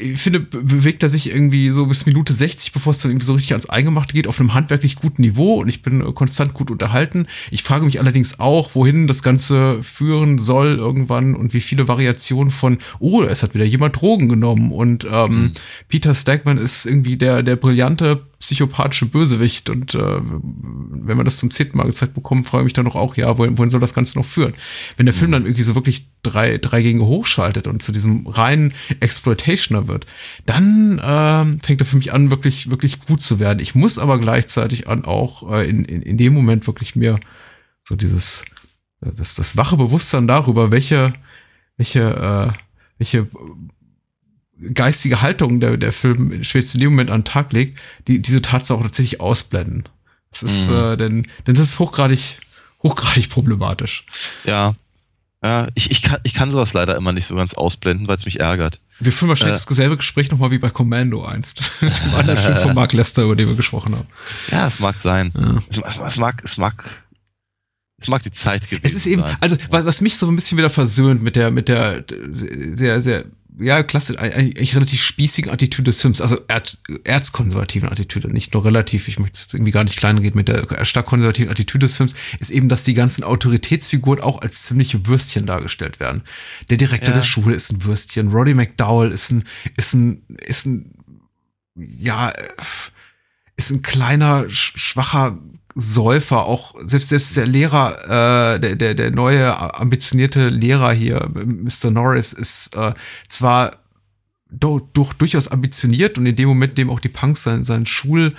[0.00, 3.34] ich finde, bewegt er sich irgendwie so bis Minute 60, bevor es dann irgendwie so
[3.34, 6.70] richtig ans Eingemachte geht, auf einem handwerklich guten Niveau und ich bin äh, konstant gut
[6.70, 7.26] unterhalten.
[7.50, 12.52] Ich frage mich allerdings auch, wohin das Ganze führen soll irgendwann und wie viele Variationen
[12.52, 15.52] von, oh, es hat wieder jemand Drogen genommen und ähm, mhm.
[15.88, 19.70] Peter Stagman ist irgendwie der, der brillante psychopathische Bösewicht.
[19.70, 22.94] Und äh, wenn man das zum zehnten Mal gezeigt bekommt, frage ich mich dann doch
[22.94, 24.52] auch, ja, wohin, wohin soll das Ganze noch führen?
[24.98, 28.74] Wenn der Film dann irgendwie so wirklich drei, drei Gänge hochschaltet und zu diesem reinen
[29.00, 30.04] Exploitationer wird,
[30.44, 33.60] dann äh, fängt er für mich an, wirklich, wirklich gut zu werden.
[33.60, 37.18] Ich muss aber gleichzeitig an auch äh, in, in, in dem Moment wirklich mir
[37.82, 38.44] so dieses,
[39.00, 41.14] das, das wache Bewusstsein darüber, welche,
[41.78, 42.58] welche, äh,
[42.98, 43.26] welche
[44.72, 48.42] geistige Haltung der, der Film spätestens in dem Moment an den Tag legt, die diese
[48.42, 49.88] Tatsache tatsächlich ausblenden.
[50.30, 50.76] Das ist, mhm.
[50.76, 52.38] äh, denn, denn das ist hochgradig,
[52.82, 54.04] hochgradig problematisch.
[54.44, 54.74] Ja.
[55.42, 58.24] Ja, ich, ich, kann, ich kann sowas leider immer nicht so ganz ausblenden, weil es
[58.24, 58.80] mich ärgert.
[58.98, 61.60] Wir führen wahrscheinlich äh, dasselbe Gespräch nochmal wie bei Commando einst.
[61.80, 64.08] dem anderen Film von Mark Lester, über den wir gesprochen haben.
[64.50, 65.32] Ja, es mag sein.
[65.36, 65.62] Ja.
[65.68, 67.04] Es, es, mag, es mag
[68.04, 70.58] es mag die Zeit gewesen Es ist eben, also was, was mich so ein bisschen
[70.58, 73.24] wieder versöhnt mit der, mit der sehr, sehr
[73.58, 79.06] ja, klasse, eigentlich relativ spießigen Attitüde des Films, also erz, erzkonservativen Attitüde, nicht nur relativ,
[79.06, 82.50] ich möchte jetzt irgendwie gar nicht kleinreden mit der stark konservativen Attitüde des Films, ist
[82.50, 86.22] eben, dass die ganzen Autoritätsfiguren auch als ziemliche Würstchen dargestellt werden.
[86.70, 87.16] Der Direktor ja.
[87.16, 89.44] der Schule ist ein Würstchen, Roddy McDowell ist ein,
[89.76, 90.90] ist ein, ist ein,
[91.76, 92.32] ja,
[93.56, 95.38] ist ein kleiner, schwacher
[95.74, 101.90] Säufer, auch selbst, selbst der Lehrer, äh, der, der, der neue ambitionierte Lehrer hier, Mr.
[101.90, 102.94] Norris, ist äh,
[103.28, 103.78] zwar
[104.48, 107.86] do, durch, durchaus ambitioniert und in dem Moment, in dem auch die Punks seinen, seinen
[107.86, 108.34] Schul,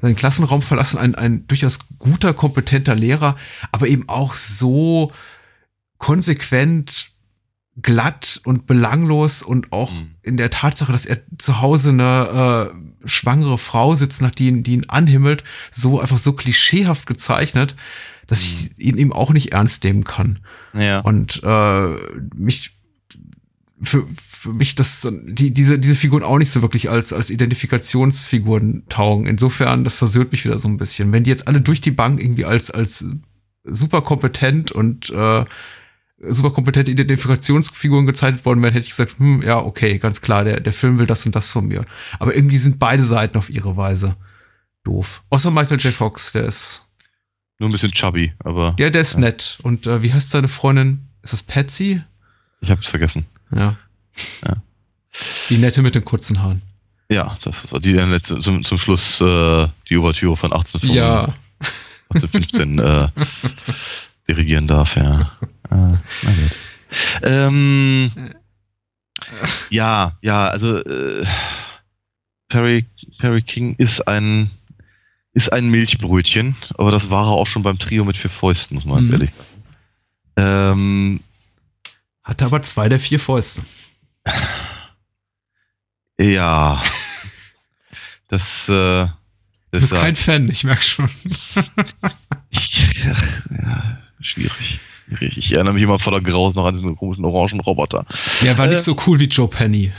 [0.00, 3.36] seinen Klassenraum verlassen, ein, ein durchaus guter, kompetenter Lehrer,
[3.70, 5.12] aber eben auch so
[5.98, 7.11] konsequent
[7.80, 10.14] glatt und belanglos und auch mhm.
[10.22, 14.62] in der Tatsache, dass er zu Hause eine äh, schwangere Frau sitzt, nach die ihn,
[14.62, 17.74] die ihn anhimmelt, so einfach so klischeehaft gezeichnet,
[18.26, 18.48] dass mhm.
[18.76, 20.40] ich ihn ihm auch nicht ernst nehmen kann.
[20.74, 21.00] Ja.
[21.00, 21.96] Und äh,
[22.34, 22.76] mich
[23.82, 28.84] für, für mich das die, diese diese Figuren auch nicht so wirklich als als Identifikationsfiguren
[28.88, 29.26] taugen.
[29.26, 31.10] Insofern das versöhnt mich wieder so ein bisschen.
[31.10, 33.06] Wenn die jetzt alle durch die Bank irgendwie als als
[33.64, 35.44] super kompetent und äh,
[36.28, 40.60] super kompetente Identifikationsfiguren gezeichnet worden wären, hätte ich gesagt, hm, ja, okay, ganz klar, der,
[40.60, 41.84] der Film will das und das von mir.
[42.18, 44.16] Aber irgendwie sind beide Seiten auf ihre Weise
[44.84, 45.22] doof.
[45.30, 45.92] Außer Michael J.
[45.92, 46.86] Fox, der ist
[47.58, 49.58] Nur ein bisschen chubby, aber Ja, der ist nett.
[49.62, 51.08] Und äh, wie heißt seine Freundin?
[51.22, 52.02] Ist das Patsy?
[52.60, 53.26] ich hab's vergessen.
[53.54, 53.76] Ja.
[54.46, 54.54] Ja.
[55.48, 56.62] Die nette mit den kurzen Haaren.
[57.10, 61.34] Ja, das ist die dann letzte, zum, zum Schluss äh, die Ouvertüre von 1815, Ja.
[62.14, 63.08] 1815 äh,
[64.28, 65.32] dirigieren darf, ja.
[65.72, 66.56] Äh, na gut.
[67.22, 68.12] Ähm,
[69.70, 71.26] ja, ja, also äh,
[72.48, 72.84] Perry,
[73.18, 74.50] Perry King ist ein
[75.34, 78.84] ist ein Milchbrötchen, aber das war er auch schon beim Trio mit vier Fäusten, muss
[78.84, 79.14] man ganz Mhm.
[79.14, 79.46] ehrlich sagen.
[80.36, 81.20] Ähm,
[82.22, 83.62] Hatte aber zwei der vier Fäuste.
[86.20, 86.82] ja.
[88.28, 89.06] Das, äh,
[89.70, 91.08] Du bist kein Fan, ich merke schon.
[93.04, 93.16] Ja,
[93.62, 94.78] ja, schwierig.
[95.20, 98.04] Ich erinnere mich immer voller Graus noch an diesen komischen orangen Roboter.
[98.42, 99.92] Der war nicht Äh, so cool wie Joe Penny.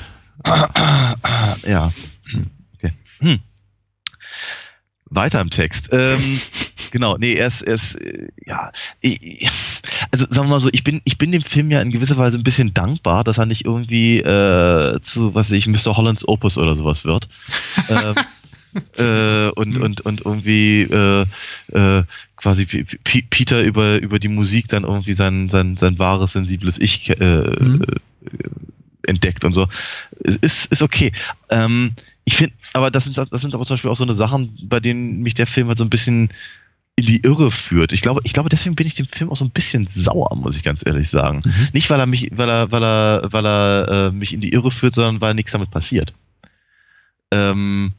[1.68, 1.92] Ja.
[2.32, 2.48] Hm,
[2.78, 2.94] Okay.
[3.20, 3.40] Hm.
[5.10, 5.90] Weiter im Text.
[5.92, 6.42] Ähm,
[6.92, 8.72] genau, nee, er ist, er ist äh, ja,
[9.02, 9.48] ich,
[10.12, 12.38] also sagen wir mal so, ich bin, ich bin dem Film ja in gewisser Weise
[12.38, 15.96] ein bisschen dankbar, dass er nicht irgendwie äh, zu, was weiß ich, Mr.
[15.96, 17.28] Hollands Opus oder sowas wird.
[17.90, 18.16] ähm,
[18.98, 21.26] äh, und, und, und irgendwie äh,
[21.72, 22.04] äh,
[22.36, 26.80] quasi P P Peter über, über die Musik dann irgendwie sein, sein, sein wahres, sensibles
[26.80, 27.16] Ich äh,
[27.60, 27.82] Mhm.
[27.82, 27.96] äh,
[29.06, 29.68] entdeckt und so.
[30.22, 31.12] Ist, ist okay.
[31.50, 31.92] Ähm,
[32.26, 34.80] ich finde, aber das sind, das sind aber zum Beispiel auch so eine Sachen, bei
[34.80, 36.30] denen mich der Film halt so ein bisschen
[36.96, 37.92] in die Irre führt.
[37.92, 40.56] Ich glaube, ich glaube, deswegen bin ich dem Film auch so ein bisschen sauer, muss
[40.56, 41.42] ich ganz ehrlich sagen.
[41.44, 41.68] Mhm.
[41.74, 44.72] Nicht, weil er mich, weil er, weil er, weil er äh, mich in die Irre
[44.72, 46.14] führt, sondern weil nichts damit passiert.
[47.32, 47.92] Ähm,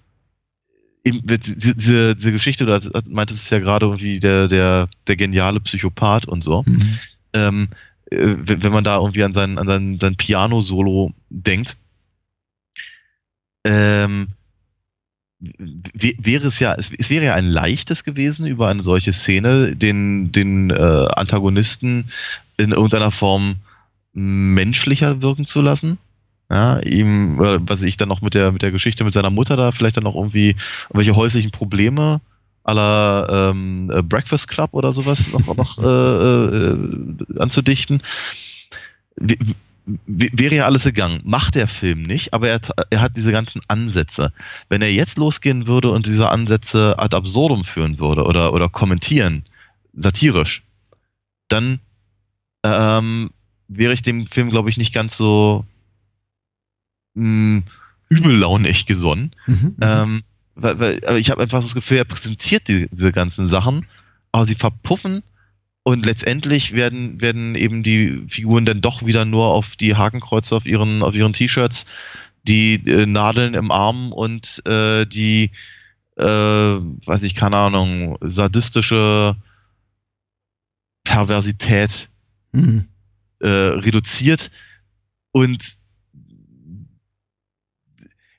[1.04, 6.42] diese, diese, Geschichte, du meintest es ja gerade irgendwie der, der, der geniale Psychopath und
[6.42, 6.98] so Mhm.
[7.34, 7.68] ähm,
[8.10, 11.76] äh, wenn man da irgendwie an sein, an sein, sein Piano-Solo denkt,
[13.64, 14.28] ähm,
[15.40, 20.32] wäre es ja, es, es wäre ja ein leichtes gewesen, über eine solche Szene den,
[20.32, 22.10] den äh, Antagonisten
[22.56, 23.56] in irgendeiner Form
[24.12, 25.98] menschlicher wirken zu lassen.
[26.54, 29.72] Ja, ihm, was ich dann noch mit der, mit der Geschichte mit seiner Mutter da
[29.72, 32.20] vielleicht dann noch irgendwie irgendwelche häuslichen Probleme
[32.62, 38.02] aller ähm, äh, Breakfast Club oder sowas noch, noch äh, äh, anzudichten.
[40.06, 41.20] Wäre ja alles gegangen.
[41.24, 44.32] Macht der Film nicht, aber er, hat- er hat diese ganzen Ansätze.
[44.68, 49.42] Wenn er jetzt losgehen würde und diese Ansätze ad absurdum führen würde oder, oder kommentieren,
[49.92, 50.62] satirisch,
[51.48, 51.80] dann
[52.62, 53.30] ähm,
[53.68, 55.64] wäre ich dem Film, glaube ich, nicht ganz so
[57.14, 57.62] mh,
[58.08, 59.34] übellaunig gesonnen.
[59.46, 59.76] Mhm.
[59.80, 60.22] Ähm,
[60.54, 63.86] weil, weil, aber ich habe einfach das Gefühl, er präsentiert die, diese ganzen Sachen,
[64.32, 65.22] aber sie verpuffen
[65.82, 70.66] und letztendlich werden, werden eben die Figuren dann doch wieder nur auf die Hakenkreuze auf
[70.66, 71.86] ihren, auf ihren T-Shirts,
[72.44, 75.50] die äh, Nadeln im Arm und äh, die,
[76.16, 79.36] äh, weiß ich, keine Ahnung, sadistische
[81.04, 82.08] Perversität
[82.54, 82.86] Mhm.
[83.40, 84.52] äh, reduziert
[85.32, 85.74] und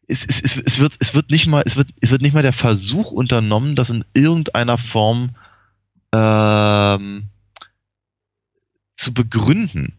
[0.07, 2.43] es, es, es, es, wird, es wird nicht mal, es wird, es wird nicht mal
[2.43, 5.31] der Versuch unternommen, das in irgendeiner Form
[6.13, 7.23] ähm,
[8.95, 9.93] zu begründen.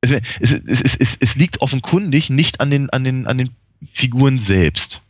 [0.00, 3.50] Es, es, es, es, es, liegt offenkundig nicht an den, an, den, an den
[3.90, 5.02] Figuren selbst,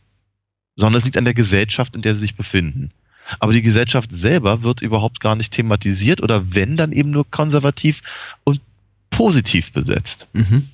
[0.75, 2.91] sondern es liegt an der Gesellschaft, in der sie sich befinden.
[3.39, 8.01] Aber die Gesellschaft selber wird überhaupt gar nicht thematisiert oder wenn, dann eben nur konservativ
[8.43, 8.61] und
[9.09, 10.69] positiv besetzt Mhm.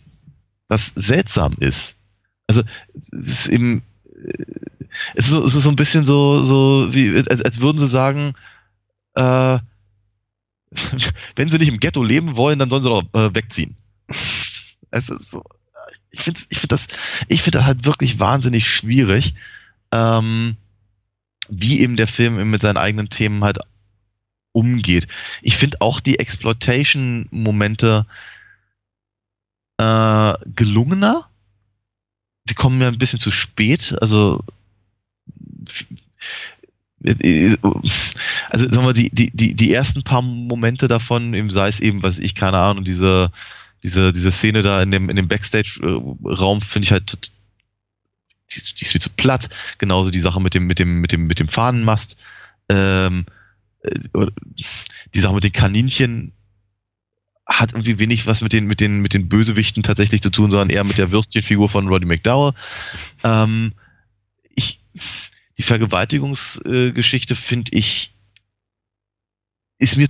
[0.68, 1.96] was seltsam ist.
[2.52, 2.64] Also
[3.12, 4.44] es ist eben äh,
[5.16, 7.88] es ist so, es ist so ein bisschen so so wie als, als würden sie
[7.88, 8.34] sagen,
[9.16, 9.60] äh,
[11.36, 13.78] wenn sie nicht im Ghetto leben wollen, dann sollen sie doch äh, wegziehen.
[14.92, 15.44] Es ist so,
[16.10, 16.88] ich finde ich finde das
[17.30, 19.34] ich finde das halt wirklich wahnsinnig schwierig,
[19.94, 20.58] ähm,
[21.48, 23.60] wie eben der Film eben mit seinen eigenen Themen halt
[24.52, 25.08] umgeht.
[25.42, 28.06] Ich finde auch die Exploitation-Momente
[29.78, 31.31] äh, gelungener.
[32.52, 33.96] Sie kommen mir ein bisschen zu spät.
[34.02, 34.44] Also,
[38.50, 42.20] also sagen wir, die, die, die, die ersten paar Momente davon, sei es eben, was
[42.20, 43.32] ich, keine Ahnung, diese,
[43.84, 47.32] diese, diese Szene da in dem, in dem Backstage-Raum finde ich halt,
[48.52, 49.48] die, ist- die ist mir zu platt.
[49.78, 52.18] Genauso die Sache mit dem, mit dem, mit dem, mit dem Fahnenmast.
[52.68, 53.28] Ähm,
[53.84, 54.26] äh,
[55.16, 56.34] die Sache mit den Kaninchen
[57.48, 60.70] hat irgendwie wenig was mit den, mit den, mit den Bösewichten tatsächlich zu tun, sondern
[60.70, 62.54] eher mit der Würstchenfigur von Roddy McDowell.
[63.24, 63.74] Ähm,
[64.56, 64.80] ich,
[65.58, 68.14] die Vergewaltigungsgeschichte finde ich,
[69.80, 70.08] ist mir,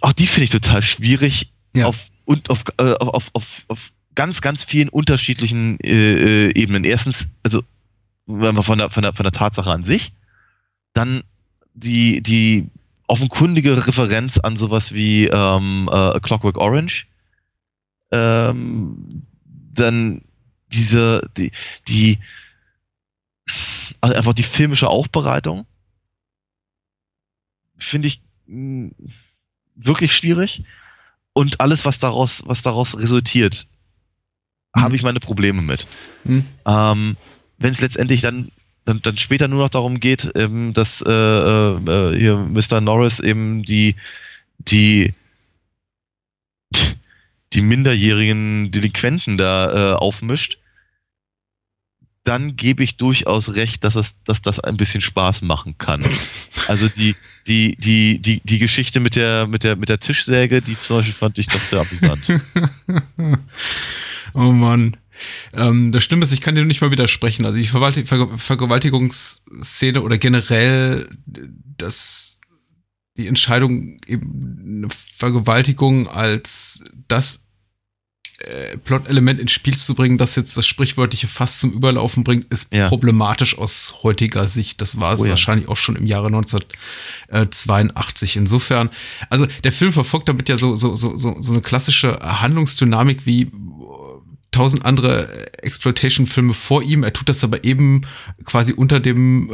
[0.00, 1.86] auch die finde ich total schwierig Ja.
[1.86, 6.84] auf, und auf, äh, auf, auf, auf, ganz, ganz vielen unterschiedlichen äh, äh, Ebenen.
[6.84, 7.62] Erstens, also
[8.26, 10.12] wenn wir von der, von der, von der Tatsache an sich,
[10.94, 11.22] dann
[11.74, 12.68] die, die
[13.10, 17.06] offenkundige Referenz an sowas wie ähm, äh, Clockwork Orange.
[18.12, 19.22] Ähm,
[19.74, 20.22] dann
[20.72, 21.52] diese, die,
[21.88, 22.18] die,
[24.00, 25.66] also einfach die filmische Aufbereitung
[27.76, 28.90] finde ich mh,
[29.74, 30.64] wirklich schwierig.
[31.32, 33.66] Und alles, was daraus, was daraus resultiert,
[34.74, 34.82] Mhm.
[34.82, 35.86] habe ich meine Probleme mit.
[36.24, 36.46] Hm.
[36.66, 37.16] Ähm,
[37.58, 38.50] Wenn es letztendlich dann,
[38.84, 42.80] dann, dann später nur noch darum geht, ähm, dass äh, äh, hier Mr.
[42.80, 43.94] Norris eben die,
[44.58, 45.14] die,
[47.52, 50.58] die minderjährigen Delinquenten da äh, aufmischt,
[52.24, 56.04] dann gebe ich durchaus recht, dass, es, dass das ein bisschen Spaß machen kann.
[56.68, 57.16] Also die,
[57.46, 61.14] die, die, die, die Geschichte mit der, mit, der, mit der Tischsäge, die zum Beispiel
[61.14, 62.32] fand ich doch sehr amüsant.
[64.34, 64.96] oh Mann.
[65.52, 67.44] Ähm, das Schlimme ist, ich kann dir nicht mal widersprechen.
[67.46, 72.38] Also die Verwalti- Ver Vergewaltigungsszene oder generell das
[73.16, 77.40] die Entscheidung, eben eine Vergewaltigung als das
[78.38, 82.72] äh, Plot-Element ins Spiel zu bringen, das jetzt das sprichwörtliche Fass zum Überlaufen bringt, ist
[82.72, 82.88] Ja.
[82.88, 84.80] problematisch aus heutiger Sicht.
[84.80, 85.30] Das war es Oh ja.
[85.30, 86.28] wahrscheinlich auch schon im Jahre
[87.28, 88.36] 1982.
[88.36, 88.88] Insofern,
[89.28, 93.50] also der Film verfolgt damit ja so, so, so, so, so eine klassische Handlungsdynamik wie
[94.50, 97.02] tausend andere Exploitation-Filme vor ihm.
[97.04, 98.02] Er tut das aber eben
[98.44, 99.50] quasi unter dem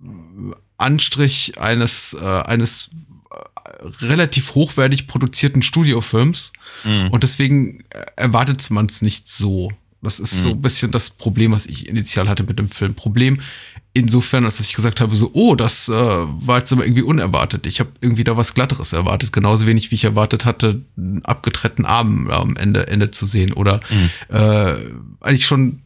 [0.00, 2.90] äh, Anstrich eines, äh, eines
[3.30, 6.52] äh, relativ hochwertig produzierten Studiofilms.
[6.84, 7.08] Mhm.
[7.10, 9.70] Und deswegen äh, erwartet man es nicht so.
[10.00, 10.54] Das ist so Mhm.
[10.56, 12.94] ein bisschen das Problem, was ich initial hatte mit dem Film.
[12.94, 13.40] Problem
[13.94, 17.66] insofern, als ich gesagt habe, so, oh, das äh, war jetzt aber irgendwie unerwartet.
[17.66, 19.32] Ich habe irgendwie da was Glatteres erwartet.
[19.32, 23.52] Genauso wenig, wie ich erwartet hatte, einen abgetrennten Arm am Ende, Ende zu sehen.
[23.52, 24.34] Oder Mhm.
[24.34, 24.74] äh,
[25.20, 25.80] eigentlich schon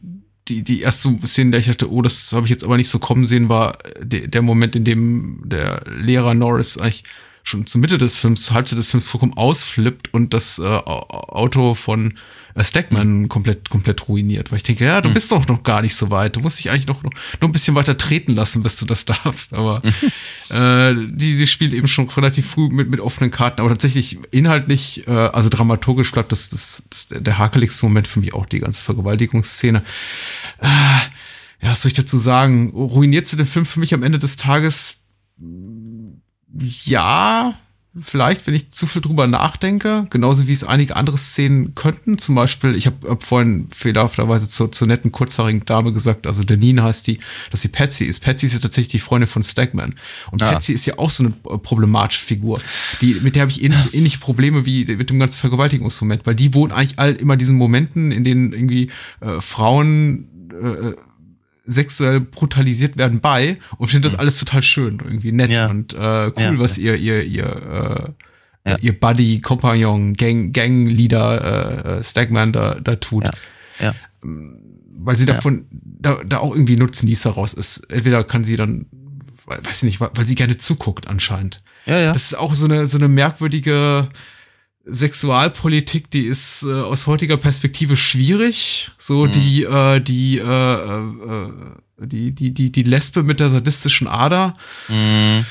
[0.47, 2.99] die, die erste Szene, der ich dachte, oh, das habe ich jetzt aber nicht so
[2.99, 7.03] kommen sehen, war der, der Moment, in dem der Lehrer Norris eigentlich
[7.43, 11.07] schon zur Mitte des Films, zur Halbzeit des Films vollkommen ausflippt und das äh, Au-
[11.09, 12.15] Auto von äh,
[12.63, 14.51] Stackman komplett, komplett ruiniert.
[14.51, 15.13] Weil ich denke, ja, du Mhm.
[15.13, 16.35] bist doch noch gar nicht so weit.
[16.35, 19.05] Du musst dich eigentlich noch, noch, noch ein bisschen weiter treten lassen, bis du das
[19.05, 19.53] darfst.
[19.53, 19.81] Aber
[20.49, 23.61] äh, die, die spielt eben schon relativ früh mit, mit offenen Karten.
[23.61, 28.33] Aber tatsächlich inhaltlich, äh, also dramaturgisch bleibt das, das, das der hakeligste Moment für mich
[28.33, 29.83] auch die ganze Vergewaltigungsszene.
[30.59, 30.65] Äh,
[31.61, 32.71] ja, was soll ich dazu sagen?
[32.71, 34.97] Ruiniert sie den Film für mich am Ende des Tages?
[36.85, 37.57] Ja,
[38.05, 40.07] vielleicht, wenn ich zu viel drüber nachdenke.
[40.09, 42.17] Genauso wie es einige andere Szenen könnten.
[42.17, 46.83] Zum Beispiel, ich habe hab vorhin fehlerhafterweise zur, zur netten kurzhaarigen Dame gesagt, also Denine
[46.83, 47.19] heißt die,
[47.51, 48.19] dass sie Patsy ist.
[48.21, 49.95] Patsy ist ja tatsächlich die Freundin von Stackman.
[50.31, 50.53] Und Ah.
[50.53, 52.61] Patsy ist ja auch so eine äh, problematische Figur.
[53.01, 56.53] Die, mit der habe ich ähnlich, ähnliche Probleme wie mit dem ganzen Vergewaltigungsmoment, weil die
[56.53, 58.89] wohnen eigentlich all immer diesen Momenten, in denen irgendwie
[59.21, 60.93] äh, Frauen äh,
[61.67, 65.53] sexuell brutalisiert werden bei und finde das alles total schön, irgendwie nett Mhm.
[65.55, 65.67] Ja.
[65.69, 68.15] und äh, cool, Ja, was ihr, ihr, ihr,
[68.65, 68.77] äh, Ja.
[68.81, 73.23] ihr Buddy, Kompagnon, Gang, Gangleader, äh, Stagman da, da tut.
[73.25, 73.31] Ja.
[73.79, 73.95] Ja.
[74.99, 77.77] Weil sie davon, da, da auch irgendwie Nutznießer raus ist.
[77.91, 78.87] Entweder kann sie dann,
[79.45, 81.61] we- weiß ich nicht, weil weil sie gerne zuguckt anscheinend.
[81.85, 82.13] Ja, ja.
[82.13, 84.09] Das ist auch so eine, so eine merkwürdige
[84.89, 88.91] Sexualpolitik, die ist äh, aus heutiger Perspektive schwierig.
[88.97, 89.31] So Mhm.
[89.31, 91.51] die, äh, die, äh, äh,
[92.05, 94.53] die, die, die, die Lesbe mit der sadistischen Ader.
[94.87, 95.45] Mhm.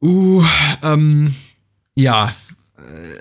[0.00, 0.44] Uh,
[0.82, 1.34] ähm,
[1.94, 2.34] ja.
[2.76, 3.18] Äh,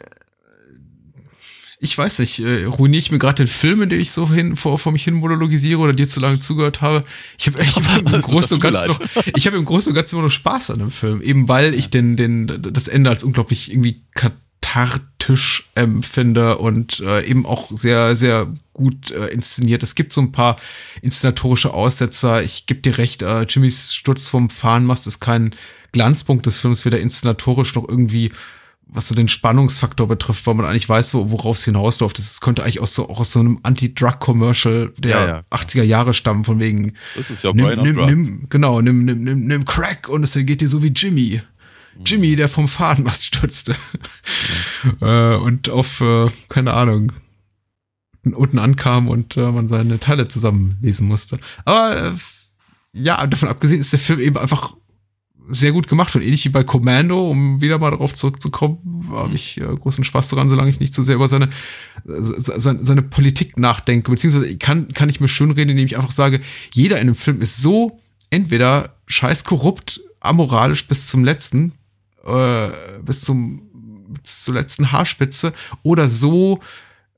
[1.79, 4.55] Ich weiß nicht, äh, ruiniere ich mir gerade den Film, in dem ich so hin,
[4.55, 7.03] vor, vor mich hin monologisiere oder dir zu lange zugehört habe.
[7.37, 8.99] Ich habe hab im Großen und Ganzen noch,
[9.35, 11.91] ich habe im Großen und Ganzen immer noch Spaß an dem Film, eben weil ich
[11.91, 14.01] den, den, das Ende als unglaublich irgendwie
[14.61, 19.83] kathartisch empfinde und äh, eben auch sehr, sehr gut äh, inszeniert.
[19.83, 20.57] Es gibt so ein paar
[21.01, 22.43] inszenatorische Aussetzer.
[22.43, 25.55] Ich gebe dir recht, äh, Jimmys Sturz vom Fahnenmast ist kein
[25.93, 28.31] Glanzpunkt des Films, weder inszenatorisch noch irgendwie
[28.89, 32.17] was so den Spannungsfaktor betrifft, weil man eigentlich weiß, wo, worauf es hinausläuft.
[32.17, 35.43] Das könnte eigentlich aus so, auch aus so einem Anti-Drug-Commercial der Ja, ja.
[35.51, 39.45] 80er Jahre stammen, von wegen, Das ist ja nimm, nimm, nimm, genau, nimm, nimm, nimm,
[39.45, 41.41] nimm Crack und es geht dir so wie Jimmy.
[42.05, 43.75] Jimmy, der vom Fahnenmast stürzte.
[45.01, 47.13] äh, und auf, äh, keine Ahnung,
[48.23, 51.39] unten ankam und äh, man seine Teile zusammenlesen musste.
[51.65, 52.11] Aber äh,
[52.93, 54.75] ja, davon abgesehen ist der Film eben einfach
[55.49, 59.59] sehr gut gemacht und ähnlich wie bei Commando, um wieder mal darauf zurückzukommen, habe ich
[59.59, 61.49] äh, großen Spaß daran, solange ich nicht zu sehr über seine,
[62.05, 64.11] seine, seine Politik nachdenke.
[64.11, 66.41] Beziehungsweise kann, kann ich mir schön reden, indem ich einfach sage,
[66.73, 71.73] jeder in dem Film ist so entweder scheiß korrupt, amoralisch bis zum letzten,
[72.27, 73.63] äh, bis zum
[74.23, 76.59] bis zur letzten Haarspitze oder so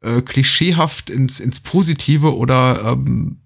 [0.02, 3.38] äh, klischeehaft ins, ins Positive oder ähm,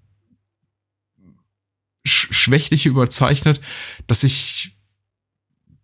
[2.06, 3.60] sch schwächliche überzeichnet,
[4.06, 4.76] dass ich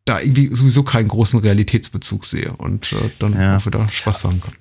[0.05, 3.59] da irgendwie sowieso keinen großen Realitätsbezug sehe und äh, dann Ja.
[3.59, 4.55] auch wieder Spaß haben kann.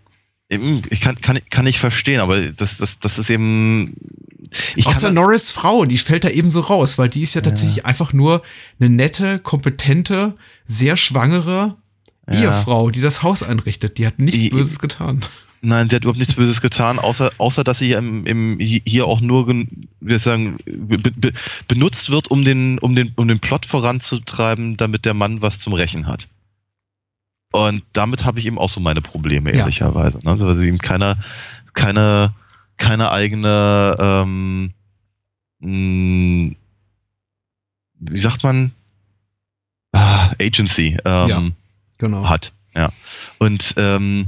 [0.50, 3.94] Ich kann, kann, kann ich verstehen, aber das, das, das ist eben.
[4.76, 7.86] Ich Außer Norris Frau, die fällt da eben so raus, weil die ist ja tatsächlich
[7.86, 8.42] einfach nur
[8.80, 10.36] eine nette, kompetente,
[10.66, 11.76] sehr schwangere
[12.28, 12.40] Ja.
[12.58, 14.00] Ehefrau, die das Haus einrichtet.
[14.00, 15.24] Die hat nichts I- Böses getan.
[15.62, 19.20] Nein, sie hat überhaupt nichts Böses getan, außer, außer dass sie im, im, hier auch
[19.20, 21.34] nur, wie ich sagen, be, be,
[21.68, 25.74] benutzt wird, um den, um, den, um den Plot voranzutreiben, damit der Mann was zum
[25.74, 26.28] Rächen hat.
[27.52, 29.60] Und damit habe ich eben auch so meine Probleme, Ja.
[29.60, 30.20] ehrlicherweise.
[30.24, 30.32] Ne?
[30.32, 31.18] Also, weil sie eben keine,
[31.74, 32.34] keine,
[32.78, 34.72] keine eigene, ähm,
[35.60, 36.56] mh,
[38.02, 38.72] wie sagt man,
[39.94, 41.44] ah, Agency ähm, Ja.
[41.98, 42.30] Genau.
[42.30, 42.54] hat.
[42.76, 42.90] Ja.
[43.40, 44.28] Und ähm,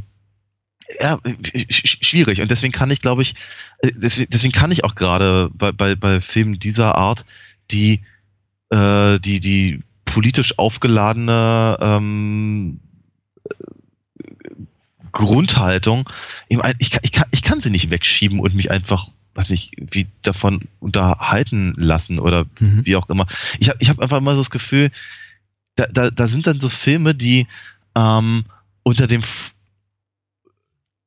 [1.00, 2.42] ja, sch- sch- schwierig.
[2.42, 3.36] Und deswegen kann ich, glaube ich,
[3.80, 7.24] äh, deswegen, deswegen kann ich auch gerade bei, bei, bei Filmen dieser Art
[7.70, 8.02] die,
[8.72, 12.81] äh, die, die politisch aufgeladene ähm,
[15.12, 16.10] Grundhaltung,
[16.48, 20.08] ich, kann, ich, kann, ich kann sie nicht wegschieben und mich einfach, weiß nicht, wie
[20.22, 22.86] davon unterhalten lassen oder Mhm.
[22.86, 23.26] wie auch immer.
[23.60, 24.90] Ich habe ich hab einfach immer so das Gefühl,
[25.76, 27.48] da, da, da sind dann so Filme, die
[27.96, 28.46] ähm,
[28.84, 29.22] unter dem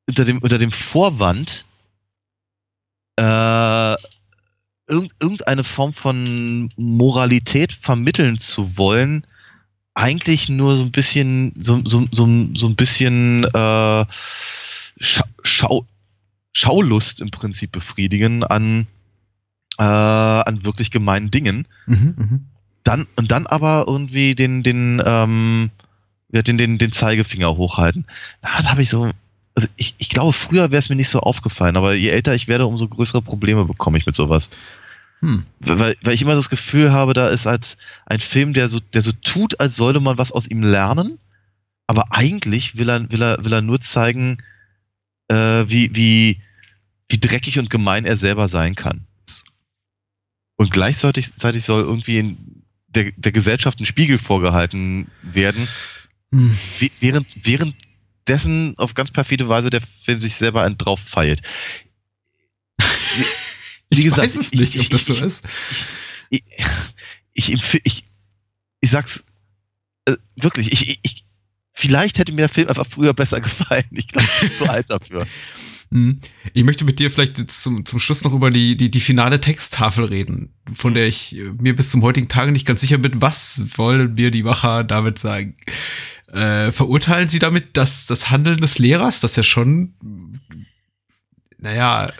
[0.06, 1.64] unter dem unter dem Vorwand
[3.16, 3.94] äh,
[4.86, 9.26] irgend, irgendeine Form von Moralität vermitteln zu wollen,
[9.94, 14.04] eigentlich nur so ein bisschen so, so, so, so ein bisschen äh,
[15.00, 15.86] Scha Schau
[16.52, 18.86] Schaulust im Prinzip befriedigen an
[19.78, 22.40] äh, an wirklich gemeinen Dingen Mhm, mhm.
[22.84, 25.70] dann und dann aber irgendwie den den ähm,
[26.32, 28.04] ja, den, den den Zeigefinger hochhalten.
[28.42, 29.10] Da habe ich so
[29.56, 32.48] also ich, ich glaube früher wäre es mir nicht so aufgefallen, aber je älter ich
[32.48, 34.50] werde, umso größere Probleme bekomme ich mit sowas.
[35.24, 35.46] Hm.
[35.60, 39.00] Weil, weil ich immer das Gefühl habe, da ist halt ein Film, der so der
[39.00, 41.18] so tut, als sollte man was aus ihm lernen,
[41.86, 44.36] aber eigentlich will er will er will er nur zeigen,
[45.28, 46.42] äh, wie wie
[47.08, 49.06] wie dreckig und gemein er selber sein kann.
[50.56, 51.32] Und gleichzeitig
[51.64, 55.66] soll irgendwie in der, der Gesellschaft ein Spiegel vorgehalten werden,
[56.32, 56.54] Hm.
[56.80, 61.40] wie- während, währenddessen auf ganz perfide Weise der Film sich selber einen drauf feilt.
[63.98, 65.44] Ich Wie gesagt, weiß es ich- nicht, ich- ob das so ich- ist.
[66.30, 66.42] Ich,
[67.52, 68.04] ich, ich,
[68.80, 69.24] ich sag's
[70.06, 71.24] äh, wirklich, ich, ich- ich,
[71.72, 73.84] vielleicht hätte mir der Film einfach früher besser gefallen.
[73.92, 75.26] Ich glaube, ich bin zu alt dafür.
[75.90, 76.20] Hm.
[76.54, 79.40] Ich möchte mit dir vielleicht jetzt zum, zum Schluss noch über die, die, die finale
[79.40, 83.20] Texttafel reden, von der ich äh, mir bis zum heutigen Tage nicht ganz sicher bin,
[83.20, 85.56] was wollen mir die Macher damit sagen?
[86.32, 89.94] Äh, verurteilen sie damit dass das Handeln des Lehrers, das ja schon,
[91.58, 92.12] naja,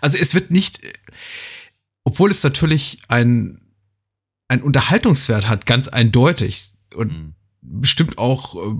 [0.00, 0.80] also es wird nicht,
[2.04, 3.60] obwohl es natürlich ein,
[4.48, 6.62] ein Unterhaltungswert hat, ganz eindeutig
[6.94, 7.34] und Hm.
[7.60, 8.76] bestimmt auch äh,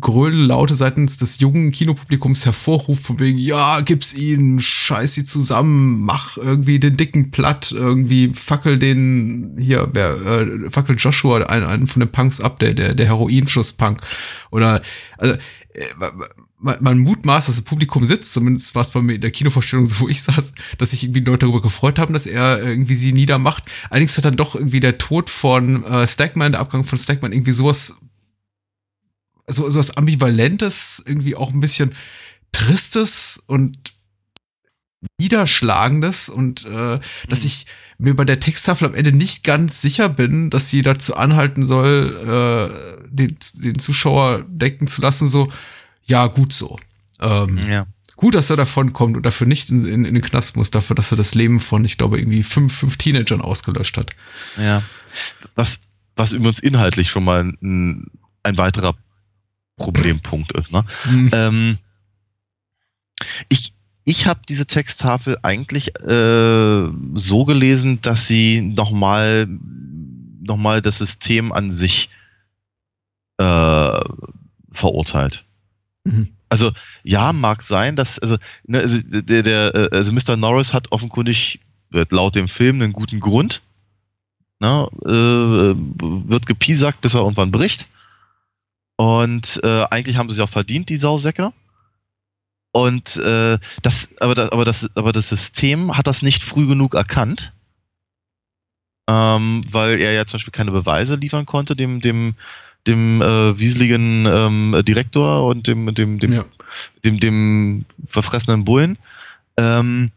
[0.00, 6.36] Gröllaute seitens des jungen Kinopublikums hervorruft, von wegen, ja, gib's ihnen, scheiß sie zusammen, mach
[6.36, 12.00] irgendwie den dicken platt, irgendwie fackel den, hier, wer, äh, fackel Joshua, einen, einen von
[12.00, 14.00] den Punks ab, der, der, der Heroinschuss-Punk.
[14.50, 14.82] Oder,
[15.16, 15.34] also,
[15.74, 15.84] äh,
[16.58, 19.86] man, man mutmaßt, dass das Publikum sitzt, zumindest war es bei mir in der Kinovorstellung
[19.86, 23.12] so, wo ich saß, dass sich irgendwie Leute darüber gefreut haben, dass er irgendwie sie
[23.12, 23.64] niedermacht.
[23.90, 27.52] Allerdings hat dann doch irgendwie der Tod von äh, Stackman, der Abgang von Stackman, irgendwie
[27.52, 27.94] sowas
[29.46, 31.94] so sowas ambivalentes, irgendwie auch ein bisschen
[32.52, 33.94] tristes und
[35.20, 37.46] niederschlagendes und äh, dass Mhm.
[37.46, 37.66] ich
[37.98, 42.16] mir bei der Texttafel am Ende nicht ganz sicher bin, dass sie dazu anhalten soll,
[42.26, 45.52] äh, den, den Zuschauer denken zu lassen, so,
[46.06, 46.78] ja, gut so.
[47.20, 47.86] Ähm, Ja.
[48.16, 50.94] Gut, dass er davon kommt und dafür nicht in, in, in den Knast muss, dafür,
[50.94, 54.12] dass er das Leben von, ich glaube, irgendwie fünf, fünf Teenagern ausgelöscht hat.
[54.56, 54.82] Ja.
[55.56, 55.80] Was,
[56.14, 58.06] was übrigens inhaltlich schon mal ein,
[58.44, 58.94] ein weiterer
[59.76, 60.72] Problempunkt ist.
[60.72, 60.84] Ne?
[61.02, 61.30] Hm.
[61.32, 61.78] Ähm,
[63.48, 70.98] ich ich habe diese Texttafel eigentlich äh, so gelesen, dass sie nochmal noch mal das
[70.98, 72.10] System an sich
[73.38, 74.00] äh,
[74.72, 75.46] verurteilt.
[76.04, 76.28] Mhm.
[76.48, 78.36] Also ja, mag sein, dass also,
[78.66, 80.36] ne, also der, der äh, also Mr.
[80.36, 81.60] Norris hat offenkundig
[82.10, 83.62] laut dem Film einen guten Grund.
[84.60, 85.74] Ne, äh,
[86.28, 87.88] wird gepiesackt, bis er irgendwann bricht.
[88.96, 91.52] Und äh, eigentlich haben sie sich auch verdient, die Sausäcke.
[92.72, 96.94] Und äh, das, aber das, aber das, aber das System hat das nicht früh genug
[96.94, 97.52] erkannt,
[99.08, 102.34] ähm, weil er ja zum Beispiel keine Beweise liefern konnte, dem, dem,
[102.86, 106.44] dem äh, wieseligen ähm, Direktor und dem, dem, dem, ja.
[107.04, 108.98] dem, dem verfressenen Bullen.
[109.56, 110.10] Ähm,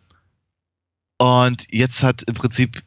[1.18, 2.84] und jetzt hat im Prinzip,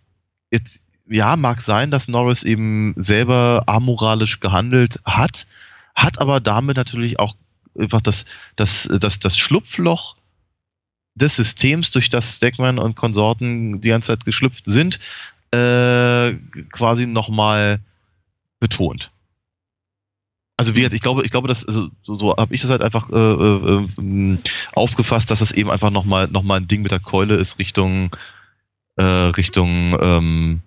[0.51, 5.47] jetzt ja, mag sein, dass Norris eben selber amoralisch gehandelt hat,
[5.95, 7.35] hat aber damit natürlich auch
[7.79, 8.27] einfach das,
[8.57, 10.17] das, das, das Schlupfloch
[11.15, 15.01] des Systems, durch das Stackman und Konsorten die ganze Zeit geschlüpft sind,
[15.53, 16.35] äh,
[16.71, 17.81] quasi nochmal
[18.61, 19.11] betont.
[20.61, 23.09] Also wie, ich glaube, ich glaube, dass also, so, so habe ich das halt einfach
[23.09, 24.39] äh, äh, äh,
[24.75, 28.15] aufgefasst, dass das eben einfach nochmal noch mal ein Ding mit der Keule ist Richtung
[28.97, 30.61] äh, Richtung ähm,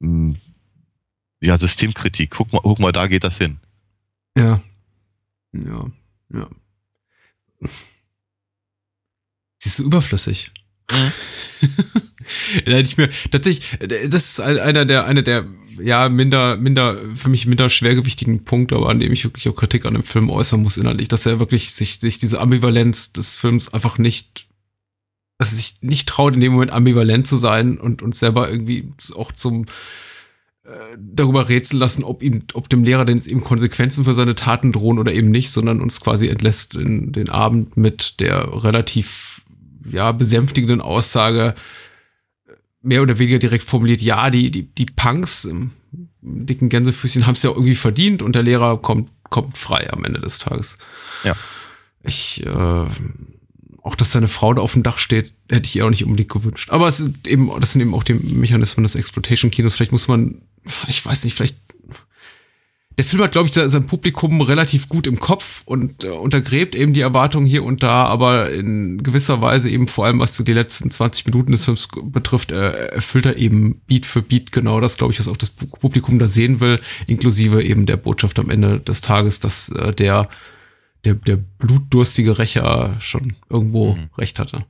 [0.00, 0.34] mh,
[1.40, 2.32] ja Systemkritik.
[2.32, 3.58] Guck mal, guck mal, da geht das hin.
[4.36, 4.60] Ja.
[5.52, 5.86] Ja.
[6.34, 6.48] Ja.
[9.58, 10.50] Sie ist so überflüssig.
[10.90, 11.12] Mhm.
[12.64, 13.78] da hätte ich mir tatsächlich,
[14.10, 15.46] das ist einer der, einer der,
[15.82, 19.84] ja, minder, minder, für mich minder schwergewichtigen Punkte, aber an dem ich wirklich auch Kritik
[19.84, 23.72] an dem Film äußern muss innerlich, dass er wirklich sich, sich diese Ambivalenz des Films
[23.72, 24.48] einfach nicht,
[25.38, 28.92] dass er sich nicht traut, in dem Moment ambivalent zu sein und, und selber irgendwie
[29.14, 29.66] auch zum,
[30.64, 34.72] äh, darüber rätseln lassen, ob ihm, ob dem Lehrer denn eben Konsequenzen für seine Taten
[34.72, 39.42] drohen oder eben nicht, sondern uns quasi entlässt in den Abend mit der relativ
[39.90, 41.54] ja, besänftigenden Aussage,
[42.82, 45.72] mehr oder weniger direkt formuliert, ja, die, die, die Punks im
[46.20, 50.20] dicken Gänsefüßchen haben es ja irgendwie verdient und der Lehrer kommt, kommt frei am Ende
[50.20, 50.78] des Tages.
[51.24, 51.36] Ja.
[52.02, 52.86] Ich, äh,
[53.82, 56.30] auch dass seine Frau da auf dem Dach steht, hätte ich ihr auch nicht unbedingt
[56.30, 56.70] gewünscht.
[56.70, 59.74] Aber es ist eben, das sind eben auch die Mechanismen des Exploitation-Kinos.
[59.74, 60.42] Vielleicht muss man,
[60.88, 61.56] ich weiß nicht, vielleicht
[62.98, 66.92] der Film hat, glaube ich, sein Publikum relativ gut im Kopf und äh, untergräbt eben
[66.92, 70.52] die Erwartungen hier und da, aber in gewisser Weise eben vor allem, was so die
[70.52, 74.96] letzten 20 Minuten des Films betrifft, äh, erfüllt er eben Beat für Beat genau das,
[74.96, 78.80] glaube ich, was auch das Publikum da sehen will, inklusive eben der Botschaft am Ende
[78.80, 80.28] des Tages, dass äh, der,
[81.04, 84.10] der, der blutdurstige Rächer schon irgendwo mhm.
[84.18, 84.64] recht hatte.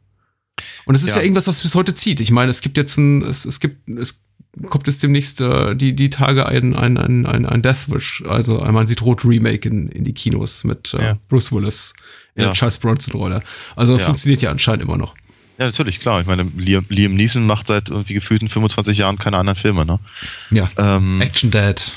[0.84, 1.16] Und es ist ja.
[1.16, 2.20] ja irgendwas, was bis heute zieht.
[2.20, 4.22] Ich meine, es gibt jetzt ein, es, es gibt, es
[4.68, 8.61] kommt jetzt demnächst äh, die, die Tage ein, ein, ein, ein, ein Death Wish, also
[8.61, 11.18] einmal sieht rot Remake in, in die Kinos mit äh, ja.
[11.28, 11.94] Bruce Willis
[12.34, 12.49] in ja.
[12.49, 13.40] der Charles Bronson-Rolle.
[13.76, 14.05] Also ja.
[14.05, 15.14] funktioniert ja anscheinend immer noch.
[15.59, 16.20] Ja, natürlich, klar.
[16.20, 19.99] Ich meine, Liam, Liam Neeson macht seit irgendwie gefühlten 25 Jahren keine anderen Filme, ne?
[20.51, 20.68] Ja.
[20.76, 21.92] Ähm, Action Dad.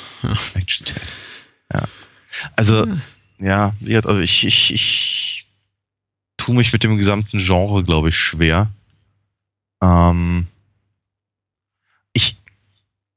[0.56, 1.02] Action Dad.
[1.72, 1.88] Ja.
[2.56, 2.88] Also,
[3.38, 5.45] ja, also ich, ich, ich
[6.38, 8.72] tue mich mit dem gesamten Genre, glaube ich, schwer.
[9.84, 10.47] Ähm,
[12.14, 12.38] ich,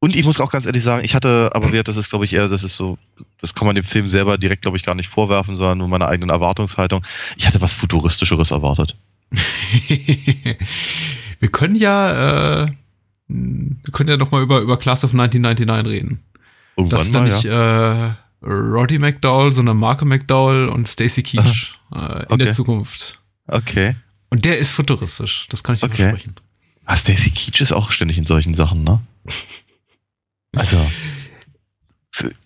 [0.04, 2.46] und ich muss auch ganz ehrlich sagen, ich hatte, aber das ist, glaube ich, eher,
[2.48, 2.98] das ist so,
[3.40, 6.08] das kann man dem Film selber direkt, glaube ich, gar nicht vorwerfen, sondern nur meiner
[6.08, 7.02] eigenen Erwartungshaltung.
[7.38, 8.98] Ich hatte was Futuristischeres erwartet.
[11.40, 12.70] wir können ja, äh,
[13.28, 16.22] wir können ja noch mal über, über Class of 1999 reden.
[16.76, 18.08] Irgendwann das ist dann nicht ja.
[18.08, 22.36] äh, Roddy McDowell, sondern Marco McDowell und Stacy Keach äh, in okay.
[22.36, 23.22] der Zukunft.
[23.46, 23.96] Okay.
[24.28, 26.10] Und der ist futuristisch, das kann ich dir okay.
[26.10, 26.34] versprechen.
[26.84, 29.00] Ah, Stacy Keach ist auch ständig in solchen Sachen, ne?
[30.56, 30.78] Also.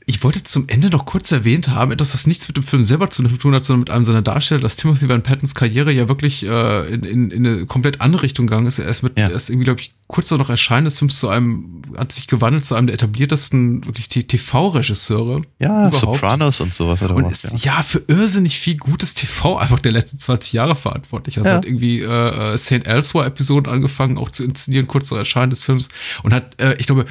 [0.07, 3.11] Ich wollte zum Ende noch kurz erwähnt haben, dass das nichts mit dem Film selber
[3.11, 6.47] zu tun hat, sondern mit einem seiner Darsteller, dass Timothy Van Pattons Karriere ja wirklich
[6.47, 8.79] äh, in, in, in eine komplett andere Richtung gegangen ist.
[8.79, 9.29] Er ist mit, ja.
[9.29, 12.65] er ist irgendwie, glaube ich, kurz noch Erscheinen des Films zu einem, hat sich gewandelt
[12.65, 15.43] zu einem der etabliertesten wirklich TV-Regisseure.
[15.59, 16.15] Ja, überhaupt.
[16.15, 17.03] Sopranos und sowas.
[17.03, 17.77] Oder und was, ist ja.
[17.77, 17.83] ja.
[17.83, 21.37] für irrsinnig viel gutes TV einfach der letzten 20 Jahre verantwortlich.
[21.37, 21.57] Also ja.
[21.57, 22.87] hat irgendwie äh, äh St.
[22.87, 25.91] Elsewhere-Episoden angefangen, auch zu inszenieren, kurz nach Erscheinen des Films
[26.23, 27.05] und hat, äh, ich glaube,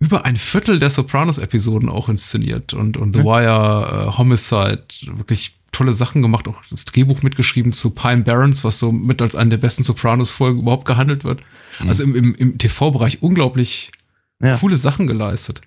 [0.00, 4.84] über ein Viertel der Sopranos-Episoden auch inszeniert und, und The Wire, äh, Homicide,
[5.16, 9.34] wirklich tolle Sachen gemacht, auch das Drehbuch mitgeschrieben zu Pine Barrens, was so mit als
[9.34, 11.40] eine der besten Sopranos-Folgen überhaupt gehandelt wird.
[11.80, 11.88] Mhm.
[11.88, 13.90] Also im, im, im TV-Bereich unglaublich
[14.40, 14.56] ja.
[14.56, 15.60] coole Sachen geleistet.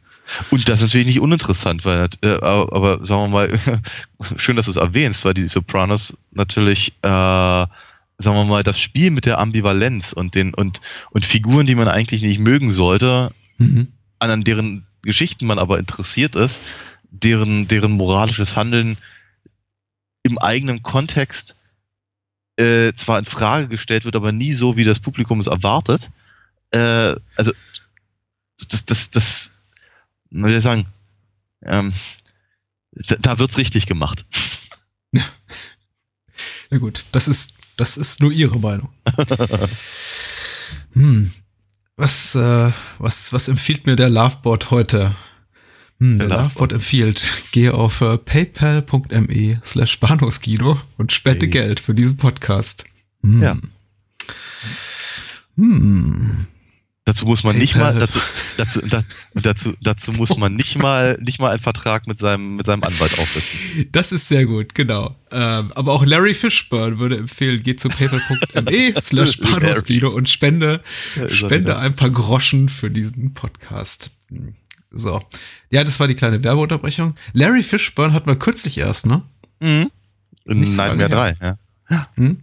[0.50, 3.82] Und das ist natürlich nicht uninteressant, weil, äh, aber sagen wir mal,
[4.38, 7.68] schön, dass du es erwähnst, weil die Sopranos natürlich, äh, sagen
[8.20, 10.80] wir mal, das Spiel mit der Ambivalenz und den und
[11.10, 13.88] und Figuren, die man eigentlich nicht mögen sollte, mhm
[14.30, 16.62] an deren Geschichten man aber interessiert ist,
[17.10, 18.98] deren, deren moralisches Handeln
[20.24, 21.56] im eigenen Kontext
[22.58, 26.12] äh, zwar in Frage gestellt wird, aber nie so, wie das Publikum es erwartet.
[26.72, 27.54] Äh, also,
[28.70, 29.52] das, das, das,
[30.30, 30.86] soll ich sagen,
[31.64, 31.94] ähm,
[32.92, 34.26] da, da wird's richtig gemacht.
[35.12, 35.24] Ja.
[36.70, 38.94] Na gut, das ist, das ist nur Ihre Meinung.
[40.94, 41.34] hm.
[41.98, 45.16] Was, äh, was, was empfiehlt mir der Loveboard heute?
[46.00, 51.50] Hm, der, der Loveboard empfiehlt, gehe auf äh, paypal.me slash Bahnhofskino und spende hey.
[51.50, 52.86] Geld für diesen Podcast.
[53.24, 53.42] Hm.
[53.42, 53.58] Ja.
[55.58, 56.48] Hm.
[57.06, 58.20] Dazu muss man nicht mal, dazu,
[58.58, 62.68] dazu, da, dazu, dazu muss man nicht mal, nicht mal einen Vertrag mit seinem, mit
[62.68, 63.88] seinem Anwalt aufsetzen.
[63.92, 65.16] Das ist sehr gut, genau.
[65.32, 70.82] Ähm, aber auch Larry Fishburne würde empfehlen, geht zu paypal.me slash und spende,
[71.30, 74.12] spende ein paar Groschen für diesen Podcast.
[74.92, 75.22] So.
[75.72, 77.16] Ja, das war die kleine Werbeunterbrechung.
[77.34, 79.24] Larry Fishburne hat man kürzlich erst, ne?
[79.60, 79.90] Mhm.
[80.46, 81.58] In Nightmare lange 3,
[81.90, 82.10] ja.
[82.16, 82.42] Hm?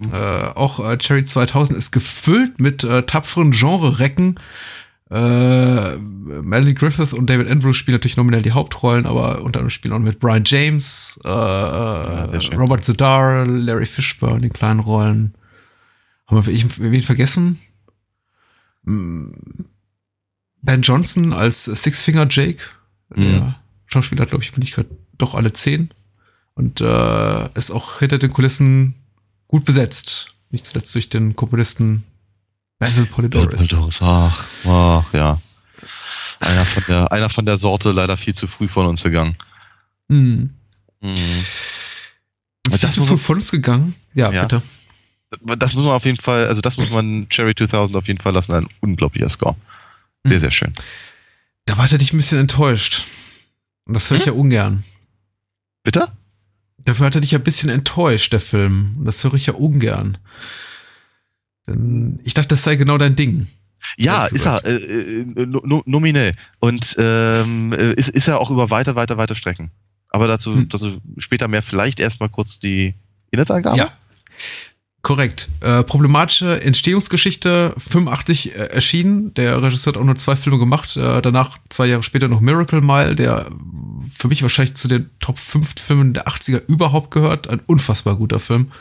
[0.00, 4.38] Äh, auch äh, Cherry 2000 ist gefüllt mit äh, tapferen Genre-Recken.
[5.10, 9.94] Äh, Melanie Griffith und David Andrews spielen natürlich nominell die Hauptrollen, aber unter anderem spielen
[9.94, 11.28] auch mit Brian James, äh,
[12.40, 12.58] schön.
[12.58, 15.34] Robert Zedar, Larry Fishburne in kleinen Rollen.
[16.26, 17.58] Haben wir wen vergessen?
[18.84, 19.32] Hm,
[20.60, 22.62] Ben Johnson als Six Finger Jake.
[23.16, 23.54] Der Mhm.
[23.86, 25.90] Schauspieler hat, glaube ich, finde ich gerade doch alle zehn.
[26.54, 28.94] Und äh, ist auch hinter den Kulissen
[29.48, 30.34] gut besetzt.
[30.50, 32.04] Nicht zuletzt durch den Komponisten
[32.78, 33.68] Basil Polidoris.
[33.68, 35.40] Doris, ach, ach, ja.
[36.40, 39.36] Einer von der, einer von der Sorte leider viel zu früh von uns gegangen.
[40.08, 40.54] Hm.
[41.00, 41.14] Mhm.
[41.16, 43.94] Viel Das zu früh von uns gegangen.
[44.14, 44.42] Ja, Ja.
[44.42, 44.62] bitte.
[45.58, 48.32] Das muss man auf jeden Fall, also das muss man Cherry 2000 auf jeden Fall
[48.32, 48.52] lassen.
[48.54, 49.56] Ein unglaublicher Score.
[50.24, 50.40] Sehr, Mhm.
[50.40, 50.72] sehr schön.
[51.66, 53.04] Da war er dich ein bisschen enttäuscht.
[53.84, 54.84] Und das höre ich ja ungern.
[55.82, 56.10] Bitte?
[56.88, 58.96] Dafür hat er dich ja ein bisschen enttäuscht, der Film.
[58.98, 60.16] Und das höre ich ja ungern.
[61.66, 63.46] Denn ich dachte, das sei genau dein Ding.
[63.98, 66.32] Ja, ist er, äh, äh, no, no, nominell.
[66.60, 69.70] Und ähm, äh, ist, ist er auch über weite, weite, weite Strecken.
[70.08, 70.70] Aber dazu, Hm.
[70.70, 71.62] dazu später mehr.
[71.62, 72.94] Vielleicht erstmal kurz die
[73.32, 73.76] Inhaltsangabe.
[73.76, 73.90] Ja.
[75.02, 75.48] Korrekt.
[75.60, 79.32] Äh, problematische Entstehungsgeschichte, 85 äh, erschienen.
[79.34, 80.96] Der Regisseur hat auch nur zwei Filme gemacht.
[80.96, 83.46] Äh, danach, zwei Jahre später, noch Miracle Mile, der
[84.12, 87.48] für mich wahrscheinlich zu den Top 5 Filmen der 80er überhaupt gehört.
[87.48, 88.72] Ein unfassbar guter Film.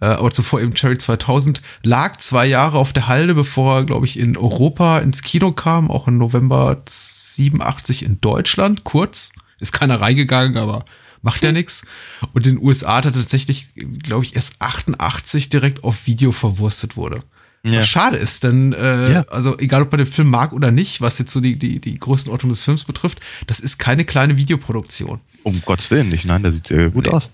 [0.00, 1.60] Äh, aber zuvor eben Cherry 2000.
[1.82, 5.90] Lag zwei Jahre auf der Halde, bevor er, glaube ich, in Europa ins Kino kam.
[5.90, 8.84] Auch im November 87 in Deutschland.
[8.84, 9.32] Kurz.
[9.60, 10.84] Ist keiner reingegangen, aber
[11.22, 11.84] macht ja nichts.
[12.32, 13.68] Und in den USA hat er tatsächlich,
[14.02, 17.22] glaube ich, erst 88 direkt auf Video verwurstet wurde.
[17.64, 17.80] Ja.
[17.80, 19.20] Was schade ist, denn äh, Ja.
[19.28, 21.98] also egal ob man den Film mag oder nicht, was jetzt so die, die, die
[21.98, 25.20] Größenordnung des Films betrifft, das ist keine kleine Videoproduktion.
[25.42, 26.24] Um Gottes Willen nicht.
[26.24, 27.10] Nein, der sieht sehr gut Nee.
[27.10, 27.30] aus.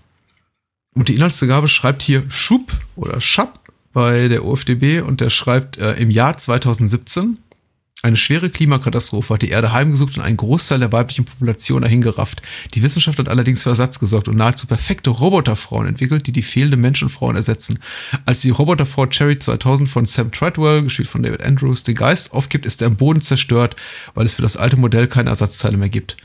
[0.95, 3.61] Und die Inhaltszugabe schreibt hier Schub oder Schab
[3.93, 7.39] bei der OFDB und der schreibt äh, im Jahr 2017
[8.05, 12.43] eine schwere Klimakatastrophe hat die Erde heimgesucht und einen Großteil der weiblichen Population dahingerafft.
[12.75, 16.77] Die Wissenschaft hat allerdings für Ersatz gesorgt und nahezu perfekte Roboterfrauen entwickelt, die die fehlende
[16.77, 17.79] Menschenfrauen ersetzen.
[18.27, 22.67] Als die Roboterfrau Cherry 2000 von Sam Treadwell, gespielt von David Andrews, den Geist aufgibt,
[22.67, 23.75] ist er am Boden zerstört,
[24.13, 26.19] weil es für das alte Modell keine Ersatzteile mehr gibt.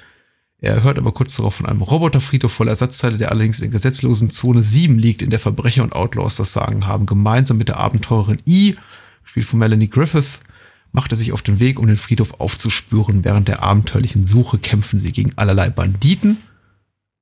[0.59, 4.63] Er hört aber kurz darauf von einem Roboterfriedhof voller Ersatzteile, der allerdings in gesetzlosen Zone
[4.63, 7.05] 7 liegt, in der Verbrecher und Outlaws das Sagen haben.
[7.05, 8.75] Gemeinsam mit der Abenteurerin E,
[9.23, 10.41] gespielt von Melanie Griffith,
[10.91, 13.23] macht er sich auf den Weg, um den Friedhof aufzuspüren.
[13.23, 16.37] Während der abenteuerlichen Suche kämpfen sie gegen allerlei Banditen.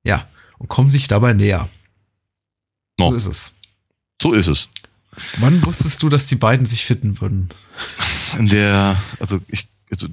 [0.04, 1.68] Ja, und kommen sich dabei näher.
[2.98, 3.10] No.
[3.10, 3.52] So ist es.
[4.20, 4.68] So ist es.
[5.38, 7.50] Wann wusstest du, dass die beiden sich finden würden?
[8.38, 10.08] In der, also ich, also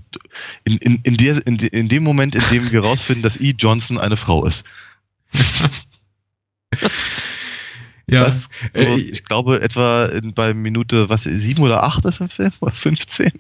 [0.64, 3.54] in, in, in, der, in, in dem Moment, in dem wir rausfinden, dass E.
[3.58, 4.64] Johnson eine Frau ist.
[8.08, 12.30] Das, so, äh, ich glaube, etwa in, bei Minute, was, sieben oder acht ist im
[12.30, 12.52] Film?
[12.60, 13.32] Oder 15?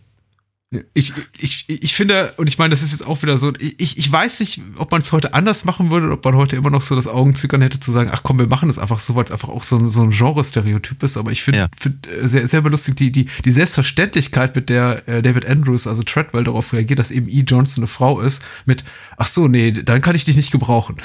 [0.94, 4.12] Ich, ich, ich finde, und ich meine, das ist jetzt auch wieder so, ich, ich
[4.12, 6.96] weiß nicht, ob man es heute anders machen würde, ob man heute immer noch so
[6.96, 9.48] das Augenzwinkern hätte zu sagen, ach komm, wir machen das einfach so, weil es einfach
[9.48, 11.16] auch so, ein- so ein Genre-Stereotyp ist.
[11.16, 11.68] Aber ich finde Ja.
[11.80, 16.04] find, äh, sehr, sehr belustigt die, die, die Selbstverständlichkeit, mit der äh, David Andrews, also
[16.04, 17.44] Treadwell, darauf reagiert, dass eben E.
[17.48, 18.84] Johnson eine Frau ist, mit,
[19.16, 20.98] ach so, nee, dann kann ich dich nicht gebrauchen.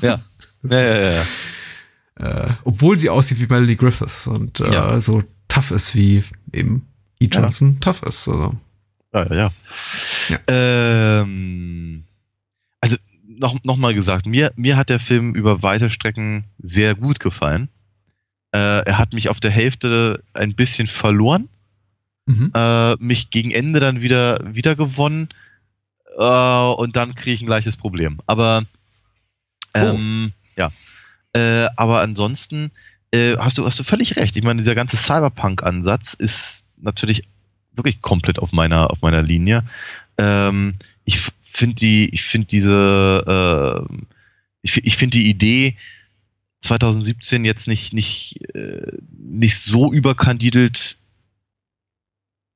[0.00, 0.20] Ja.
[0.62, 1.22] Ja, ja, ja, ja.
[2.20, 5.00] Äh, obwohl sie aussieht wie Melanie Griffiths und äh, Ja.
[5.00, 6.86] so tough ist, wie eben
[7.18, 7.28] E.
[7.32, 7.40] Ja.
[7.42, 8.28] Johnson tough ist.
[8.28, 8.52] Also.
[9.12, 9.52] Ja, ja,
[10.28, 10.38] ja.
[11.20, 12.04] Ähm,
[12.80, 12.96] also
[13.26, 17.68] noch, noch mal gesagt, mir, mir hat der Film über weite Strecken sehr gut gefallen.
[18.52, 21.48] Äh, er hat mich auf der Hälfte ein bisschen verloren,
[22.26, 22.52] Mhm.
[22.54, 25.30] äh, mich gegen Ende dann wieder, wieder gewonnen
[26.18, 26.22] äh,
[26.74, 28.20] und dann kriege ich ein gleiches Problem.
[28.26, 28.64] Aber
[29.74, 30.70] ähm, ja.
[31.32, 32.70] Äh, aber ansonsten
[33.12, 34.36] äh, hast du hast du völlig recht.
[34.36, 37.22] Ich meine, dieser ganze Cyberpunk-Ansatz ist natürlich
[37.72, 39.64] wirklich komplett auf meiner auf meiner Linie.
[40.18, 40.74] Ähm,
[41.04, 43.94] ich finde die ich finde diese äh,
[44.62, 45.76] ich, ich finde die Idee
[46.62, 50.98] 2017 jetzt nicht nicht äh, nicht so überkandidelt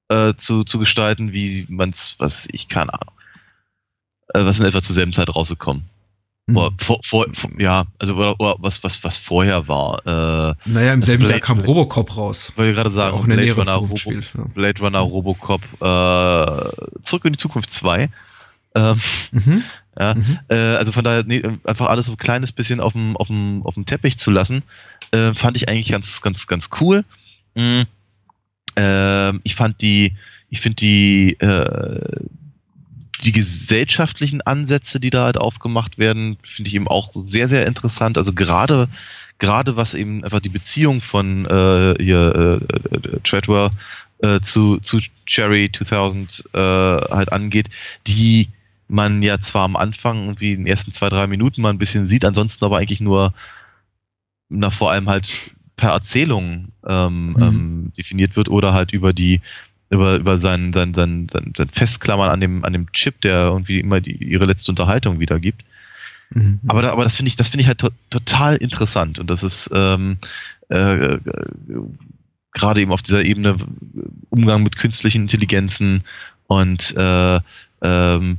[0.09, 3.15] äh, zu, zu gestalten, wie man es, was ich keine Ahnung,
[4.35, 5.85] äh, was in etwa zur selben Zeit rausgekommen.
[6.47, 9.99] Oder vor, vor, vor, ja, also oder, oder was, was, was vorher war.
[10.07, 12.53] Äh, Naja, im Das selben Jahr kam Robocop raus.
[12.57, 14.31] wollte ich gerade sagen, auch Blade, Runner, Robo, spielt.
[14.37, 14.45] Ja.
[14.53, 18.11] Blade Runner Robocop, äh, Zurück in die Zukunft 2.
[18.75, 19.01] Ähm,
[19.33, 19.63] Mhm.
[19.99, 20.39] Ja, Mhm.
[20.49, 23.63] äh, also von daher nee, einfach alles so ein kleines bisschen auf dem, auf dem,
[23.65, 24.65] auf dem Teppich zu lassen,
[25.13, 27.05] äh, fand ich eigentlich ganz, ganz, ganz cool.
[27.55, 27.83] Mm,
[28.75, 30.17] ähm, ich fand die,
[30.51, 32.01] ich finde die, äh,
[33.23, 38.19] die gesellschaftlichen Ansätze, die da halt aufgemacht werden, finde ich eben auch sehr, sehr interessant.
[38.19, 38.89] Also gerade,
[39.39, 43.71] gerade was eben einfach die Beziehung von äh, hier äh, äh, Treadwell
[44.19, 47.71] äh, zu, zu Cherry 2000 äh, halt angeht,
[48.07, 48.49] die
[48.89, 52.07] man ja zwar am Anfang irgendwie in den ersten zwei, drei Minuten mal ein bisschen
[52.07, 53.33] sieht, ansonsten aber eigentlich nur
[54.49, 55.29] na, vor allem halt
[55.77, 57.43] per Erzählung ähm, Mhm.
[57.43, 59.41] ähm, definiert wird oder halt über die
[59.95, 63.81] über, über sein, sein, sein, sein, sein Festklammern an dem, an dem Chip, der irgendwie
[63.81, 65.65] immer die, ihre letzte Unterhaltung wiedergibt.
[66.31, 66.61] Mhm.
[66.67, 69.43] Aber, da, aber das finde ich, das finde ich halt to total interessant und das
[69.43, 70.19] ist ähm,
[70.69, 71.21] äh, äh,
[72.53, 73.57] gerade eben auf dieser Ebene
[74.31, 76.03] Umgang mit künstlichen Intelligenzen
[76.47, 77.41] und äh,
[77.83, 78.39] ähm,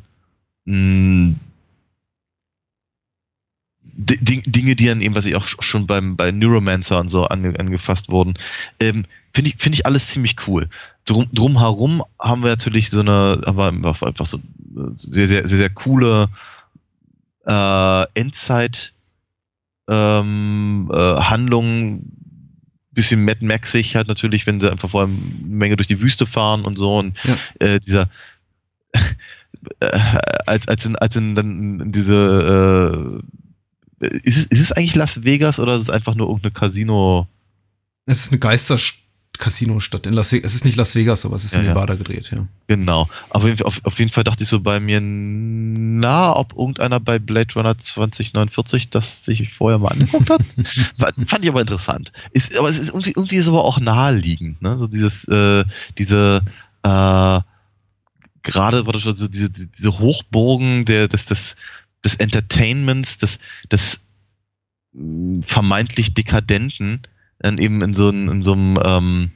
[3.97, 7.57] Dinge, die dann eben, was ich auch sch- schon beim bei Neuromancer und so ange,
[7.59, 8.33] angefasst wurden,
[8.79, 10.69] ähm, finde ich, finde ich alles ziemlich cool.
[11.05, 14.41] Drum, drumherum haben wir natürlich so eine, haben wir einfach so äh,
[14.97, 16.27] sehr, sehr, sehr, sehr coole
[17.45, 18.93] äh, Endzeit
[19.87, 21.21] ähm, äh,
[22.95, 26.25] bisschen Mad Maxig halt natürlich, wenn sie einfach vor allem eine Menge durch die Wüste
[26.25, 27.37] fahren und so und Ja.
[27.59, 28.09] äh, dieser
[29.81, 29.99] äh,
[30.45, 33.21] als, als in, als in dann diese
[34.01, 37.27] äh, ist, es, ist es eigentlich Las Vegas oder ist es einfach nur irgendeine Casino?
[38.05, 38.39] Es ist eine
[39.37, 40.51] Geister-Casino-Stadt in Las Vegas.
[40.51, 41.73] Es ist nicht Las Vegas, aber es ist Ja, in ja.
[41.73, 42.47] Nevada gedreht, ja.
[42.67, 43.09] Genau.
[43.29, 47.53] Aber auf, auf, jeden Fall dachte ich so bei mir, na, ob irgendeiner bei Blade
[47.55, 50.43] Runner 2049 das sich vorher mal angeguckt hat.
[50.97, 52.11] Fand ich aber interessant.
[52.31, 54.77] Ist, aber es ist irgendwie, irgendwie ist aber auch naheliegend, ne?
[54.79, 55.63] So dieses, äh,
[55.97, 56.41] diese,
[56.83, 57.39] äh,
[58.43, 61.55] gerade war das schon so diese, diese Hochburgen der, des, des,
[62.03, 63.39] des Entertainments, des,
[63.71, 63.99] des
[64.93, 67.01] mh, vermeintlich Dekadenten,
[67.39, 69.31] dann eben in so, einem- in so einem ähm,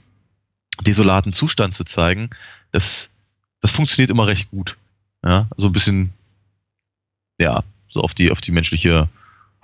[0.86, 2.30] desolaten Zustand zu zeigen,
[2.72, 3.10] das,
[3.62, 4.78] das funktioniert immer recht gut.
[5.24, 6.14] Ja, so ein bisschen,
[7.39, 9.10] ja, so auf die, auf die menschliche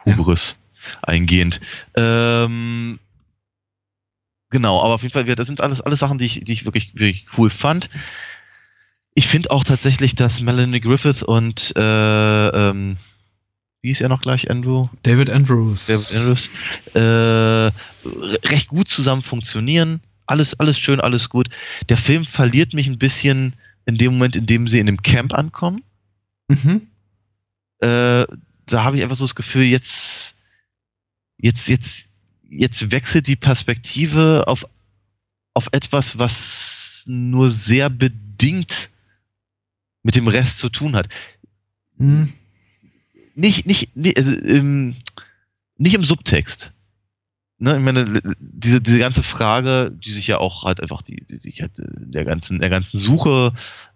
[0.06, 0.58] Hubris
[1.02, 1.62] eingehend.
[1.96, 3.00] Ähm,
[4.50, 6.94] genau, aber auf jeden Fall, das sind alles, alles Sachen, die ich, die ich wirklich,
[6.94, 7.90] wirklich cool fand.
[9.14, 12.98] Ich finde auch tatsächlich, dass Melanie Griffith und äh, ähm,
[13.86, 14.88] wie ist er noch gleich, Andrew?
[15.04, 15.86] David Andrews.
[15.86, 16.50] David Andrews,
[16.96, 17.72] äh, re-
[18.46, 20.02] recht gut zusammen funktionieren.
[20.26, 21.50] Alles, alles schön, alles gut.
[21.90, 23.54] Der Film verliert mich ein bisschen
[23.86, 25.84] in dem Moment, in dem sie in dem Camp ankommen.
[26.48, 26.88] Mhm.
[27.78, 28.26] Äh,
[28.66, 30.36] da habe ich einfach so das Gefühl, jetzt,
[31.38, 32.12] jetzt, jetzt,
[32.50, 34.66] jetzt wechselt die Perspektive auf,
[35.54, 38.90] auf etwas, was nur sehr bedingt
[40.02, 41.08] mit dem Rest zu tun hat.
[42.00, 42.34] Mhm.
[43.36, 44.96] Nicht, nicht, nicht, also, ähm,
[45.78, 46.74] nicht im Subtext.
[47.58, 51.38] Ne, ich meine, diese, diese ganze Frage, die sich ja auch halt einfach die, die
[51.38, 53.54] sich halt in der ganzen, der ganzen Suche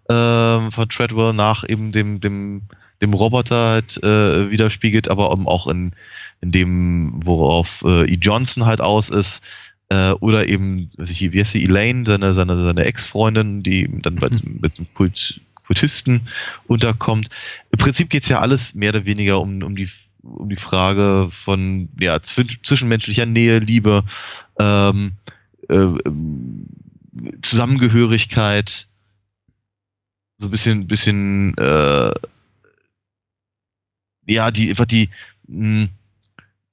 [0.08, 2.62] ähm, von Treadwell nach eben dem, dem,
[3.02, 5.92] dem Roboter halt äh, widerspiegelt, aber eben auch in,
[6.40, 8.16] in dem, worauf äh, E.
[8.16, 9.42] Johnson halt aus ist,
[9.90, 14.14] äh, oder eben, weiß ich, wie heißt sie, Elaine, seine, seine, seine Ex-Freundin, die dann
[14.14, 16.26] bei diesem, bei diesem Kult, Kultisten
[16.66, 17.28] unterkommt.
[17.70, 19.88] Im Prinzip geht's ja alles mehr oder weniger um, um, die,
[20.20, 24.02] um die Frage von ja, zwi- zwischenmenschlicher Nähe, Liebe,
[24.58, 25.12] ähm,
[25.68, 25.86] äh,
[27.40, 28.88] Zusammengehörigkeit,
[30.38, 32.12] so ein bisschen, bisschen äh,
[34.26, 35.08] ja, die einfach die,
[35.46, 35.88] mh,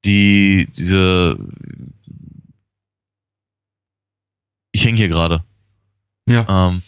[0.05, 1.37] die, diese
[4.71, 5.43] ich hänge hier gerade.
[6.27, 6.69] Ja.
[6.69, 6.81] Ähm,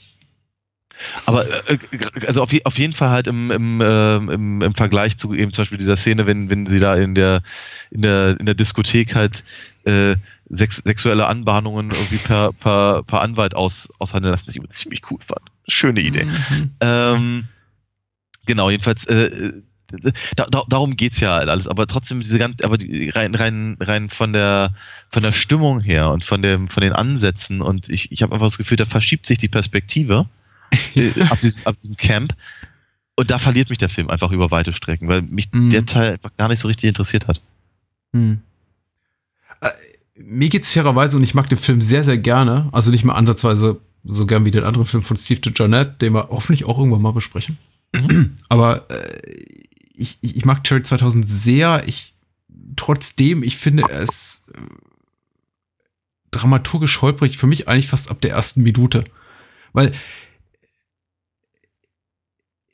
[1.26, 4.76] aber äh, äh, also auf, je, auf jeden Fall halt im, im, ähm, im, im
[4.76, 7.41] Vergleich zu eben zum Beispiel dieser Szene, wenn, wenn sie da in der,
[7.91, 9.43] in der, in der Diskothek halt
[9.86, 10.16] äh,
[10.50, 15.20] sex, sexuelle Anbahnungen irgendwie per, per, per Anwalt aus, aushandeln lassen, was ich ziemlich cool
[15.26, 15.41] fand.
[15.68, 16.26] Schöne Idee.
[16.26, 16.72] Mhm.
[16.82, 17.47] Ähm,
[18.45, 19.54] genau, jedenfalls, äh,
[20.36, 23.78] da, da, darum geht's ja halt alles, aber trotzdem diese ganze, aber die, rein, rein,
[23.80, 24.76] rein von der
[25.10, 28.47] von der Stimmung her und von dem, von den Ansätzen und ich, ich habe einfach
[28.47, 30.28] das Gefühl, da verschiebt sich die Perspektive
[30.96, 32.36] äh, ab, diesem, ab diesem Camp
[33.16, 35.70] und da verliert mich der Film einfach über weite Strecken, weil mich Mhm.
[35.70, 37.42] der Teil einfach gar nicht so richtig interessiert hat.
[38.14, 38.40] Hm.
[39.62, 39.70] Äh,
[40.16, 42.70] mir geht's fairerweise und ich mag den Film sehr, sehr gerne.
[42.72, 46.30] Also nicht mal ansatzweise so gern wie den anderen Film von Steve DeJohnette, den wir
[46.30, 47.58] hoffentlich auch irgendwann mal besprechen.
[48.48, 49.20] Aber äh,
[49.96, 51.84] ich, ich, ich mag Cherry 2000 sehr.
[51.88, 52.14] Ich,
[52.76, 54.62] trotzdem, ich finde es äh,
[56.32, 59.04] dramaturgisch holprig für mich eigentlich fast ab der ersten Minute.
[59.74, 59.92] Weil,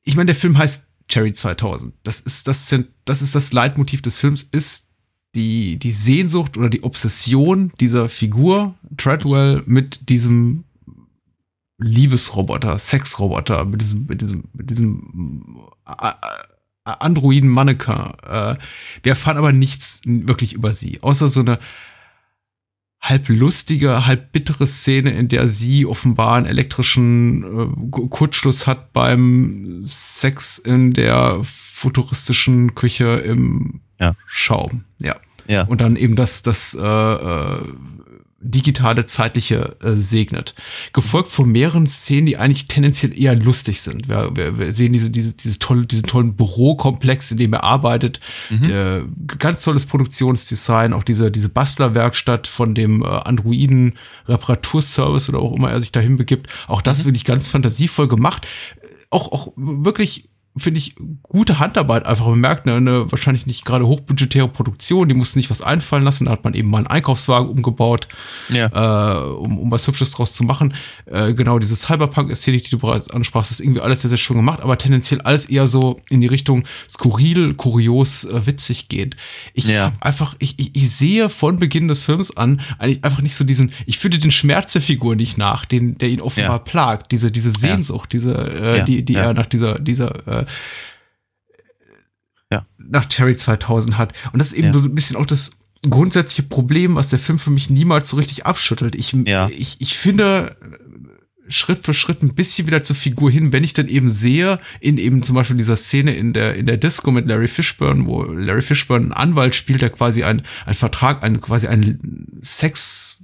[0.06, 1.94] ich meine, der Film heißt Cherry 2000.
[2.04, 2.74] Das ist das,
[3.06, 4.92] das ist das Leitmotiv des Films, ist
[5.36, 10.64] die, die Sehnsucht oder die Obsession dieser Figur, Treadwell, mit diesem
[11.78, 16.14] Liebesroboter, Sexroboter, mit diesem, mit diesem, mit diesem äh, äh,
[16.86, 18.14] Androiden Mannequin.
[18.24, 18.56] Äh,
[19.04, 21.60] wir erfahren aber nichts wirklich über sie, außer so eine
[23.10, 29.86] halb lustige, halb bittere Szene, in der sie offenbar einen elektrischen äh, Kurzschluss hat beim
[29.88, 34.16] Sex in der futuristischen Küche im ja.
[34.26, 34.86] Schaum.
[35.02, 35.16] Ja.
[35.48, 35.64] Ja.
[35.64, 37.60] Und dann eben das, das äh, äh,
[38.50, 40.56] digitale zeitliche äh, segnet.
[40.94, 44.08] Gefolgt von mehreren Szenen, die eigentlich tendenziell eher lustig sind.
[44.08, 48.20] Wir, wir, wir sehen diese, diese, diese tolle, diesen tollen Bürokomplex, in dem er arbeitet.
[48.50, 48.70] Mhm.
[48.70, 49.02] Äh,
[49.38, 53.94] ganz tolles Produktionsdesign, auch diese, diese Bastlerwerkstatt von dem äh, Androiden
[54.28, 56.48] Reparaturservice oder auch immer er sich dahin begibt.
[56.68, 57.06] Auch das Mhm.
[57.06, 58.48] wirklich ganz fantasievoll gemacht.
[59.10, 60.24] Auch, auch wirklich
[60.58, 62.28] finde ich, gute Handarbeit einfach.
[62.28, 66.26] Man merkt, ne, eine wahrscheinlich nicht gerade hochbudgetäre Produktion, die musste nicht was einfallen lassen.
[66.26, 68.08] Da hat man eben mal einen Einkaufswagen umgebaut,
[68.50, 69.18] Ja.
[69.18, 70.74] äh, um, um was Hübsches draus zu machen.
[71.06, 74.62] Äh, genau, diese Cyberpunk-Ästhetik, die du bereits ansprachst, ist irgendwie alles sehr, sehr schön gemacht,
[74.62, 79.16] aber tendenziell alles eher so in die Richtung skurril, kurios, äh, witzig geht.
[79.54, 79.86] Ich Ja.
[79.86, 83.44] hab einfach, ich, ich, ich sehe von Beginn des Films an eigentlich einfach nicht so
[83.44, 86.60] diesen, ich fühle den Schmerz der Figur nicht nach, den, der ihn offenbar Ja.
[86.60, 90.45] plagt, diese, diese Sehnsucht, diese, äh, die, die er nach dieser, dieser, äh,
[92.52, 92.66] Ja.
[92.78, 94.14] nach Cherry 2000 hat.
[94.32, 94.74] Und das ist eben Ja.
[94.74, 95.52] so ein bisschen auch das
[95.90, 98.96] grundsätzliche Problem, was der Film für mich niemals so richtig abschüttelt.
[98.96, 99.50] Ich, Ja.
[99.50, 100.56] ich, ich finde
[101.48, 104.98] Schritt für Schritt ein bisschen wieder zur Figur hin, wenn ich dann eben sehe, in
[104.98, 108.64] eben zum Beispiel dieser Szene in der, in der Disco mit Larry Fishburne, wo Larry
[108.64, 113.18] Fishburne einen Anwalt spielt, der quasi ein, ein Vertrag, ein, quasi ein Sex,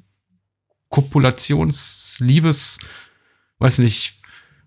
[0.89, 2.77] Kopulations, Liebes,
[3.59, 4.20] weiß nicht,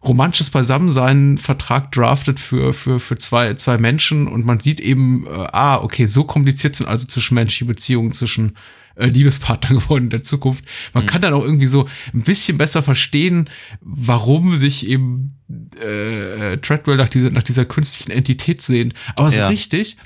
[0.05, 5.47] romantisches Beisammensein Vertrag draftet für, für, für zwei, zwei Menschen und man sieht eben, äh,
[5.53, 8.57] ah, okay, so kompliziert sind also zwischenmenschliche Beziehungen zwischen
[8.97, 10.65] äh, Liebespartnern geworden in der Zukunft.
[10.93, 13.49] Man kann dann auch irgendwie so ein bisschen besser verstehen,
[13.81, 15.39] warum sich eben
[15.81, 18.95] äh, äh, Treadwell nach dieser, nach dieser künstlichen Entität sehen.
[19.17, 19.49] Aber so Ja.
[19.49, 19.97] richtig,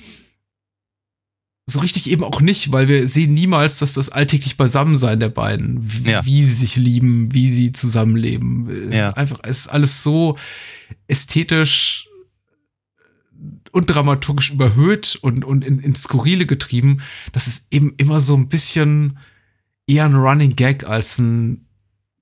[1.71, 5.81] so richtig eben auch nicht, weil wir sehen niemals, dass das alltäglich Beisammensein der beiden,
[6.05, 6.25] wie, Ja.
[6.25, 8.69] wie sie sich lieben, wie sie zusammenleben.
[8.91, 9.09] Es Ja.
[9.09, 10.39] ist einfach, ist alles so
[11.09, 12.09] ästhetisch
[13.73, 17.03] und dramaturgisch überhöht und, und in, ins Skurrile getrieben,
[17.33, 19.19] dass es eben immer so ein bisschen
[19.87, 21.67] eher ein Running Gag als ein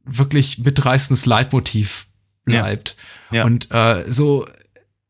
[0.05, 2.07] wirklich mitreißendes Leitmotiv
[2.45, 2.97] bleibt.
[3.33, 3.45] Ja.
[3.45, 4.47] Und äh, so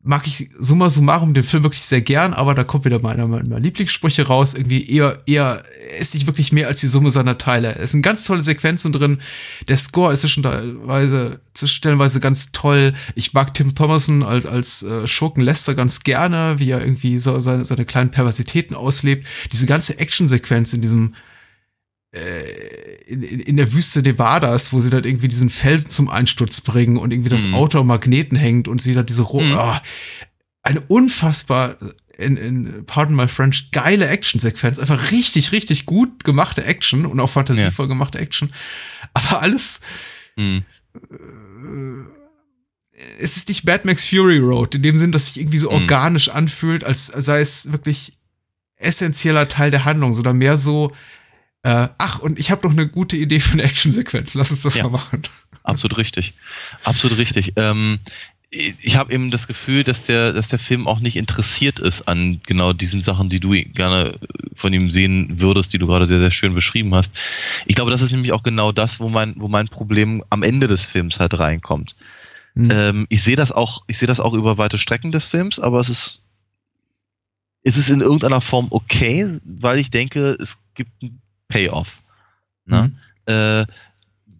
[0.07, 3.59] mag ich summa summarum den Film wirklich sehr gern, aber da kommt wieder meiner, meiner
[3.59, 4.53] Lieblingssprüche raus.
[4.53, 7.75] Irgendwie eher, eher, er ist nicht wirklich mehr als die Summe seiner Teile.
[7.75, 9.19] Es sind ganz tolle Sequenzen drin.
[9.67, 12.93] Der Score ist zwischenweise, stellenweise ganz toll.
[13.15, 17.39] Ich mag Tim Thomason als, als äh, Schurken Lester ganz gerne, wie er irgendwie so
[17.39, 19.27] seine, seine kleinen Perversitäten auslebt.
[19.51, 21.15] Diese ganze Actionsequenz in diesem
[22.11, 26.97] in, in, in der Wüste Nevadas, wo sie dann irgendwie diesen Felsen zum Einsturz bringen
[26.97, 27.53] und irgendwie das Mhm.
[27.53, 29.53] Auto am Magneten hängt und sie da diese Ro Mhm.
[29.53, 29.81] Ah,
[30.63, 31.75] eine unfassbar
[32.17, 37.29] in, in Pardon My French geile Actionsequenz, einfach richtig richtig gut gemachte Action und auch
[37.29, 38.51] fantasievoll gemachte Action,
[39.13, 39.79] aber alles
[40.35, 40.63] Hm.
[43.19, 45.81] es ist nicht Mad Max Fury Road, in dem Sinn, dass sich irgendwie so Mhm.
[45.81, 48.13] organisch anfühlt, als sei es wirklich
[48.77, 50.91] essentieller Teil der Handlung, sondern mehr so,
[51.63, 54.75] äh, ach, und ich habe noch eine gute Idee für eine Actionsequenz, lass uns das
[54.75, 54.83] Ja.
[54.83, 55.21] mal machen.
[55.63, 56.33] Absolut richtig.
[56.83, 57.53] Absolut richtig.
[57.57, 57.99] Ähm,
[58.49, 62.39] ich habe eben das Gefühl, dass der, dass der Film auch nicht interessiert ist an
[62.45, 64.17] genau diesen Sachen, die du gerne
[64.55, 67.11] von ihm sehen würdest, die du gerade sehr, sehr schön beschrieben hast.
[67.65, 70.67] Ich glaube, das ist nämlich auch genau das, wo mein, wo mein Problem am Ende
[70.67, 71.95] des Films halt reinkommt.
[72.55, 72.69] Mhm.
[72.71, 75.81] Ähm, ich sehe das auch, ich sehe das auch über weite Strecken des Films, aber
[75.81, 76.21] es ist,
[77.63, 80.91] es ist in irgendeiner Form okay, weil ich denke, es gibt
[81.47, 82.01] Payoff.
[82.65, 82.91] Ne?
[83.25, 83.65] Äh,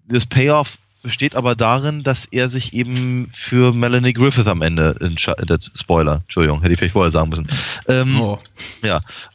[0.08, 5.72] das Payoff besteht aber darin, dass er sich eben für Melanie Griffith am Ende entscheidet.
[5.76, 7.48] Spoiler, Entschuldigung, hätte ich vielleicht vorher sagen müssen.
[7.88, 8.40] Ähm, Oh.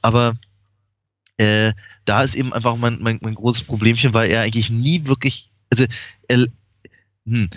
[0.02, 0.34] aber
[1.38, 1.72] äh,
[2.04, 5.86] da ist eben einfach mein, mein, mein großes Problemchen, weil er eigentlich nie wirklich, also,
[6.28, 6.46] er,
[7.26, 7.48] hm,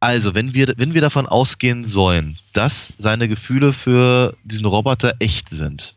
[0.00, 5.48] also wenn wir, wenn wir davon ausgehen sollen, dass seine Gefühle für diesen Roboter echt
[5.50, 5.96] sind,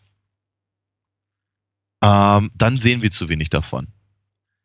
[2.03, 3.87] ähm, dann sehen wir zu wenig davon.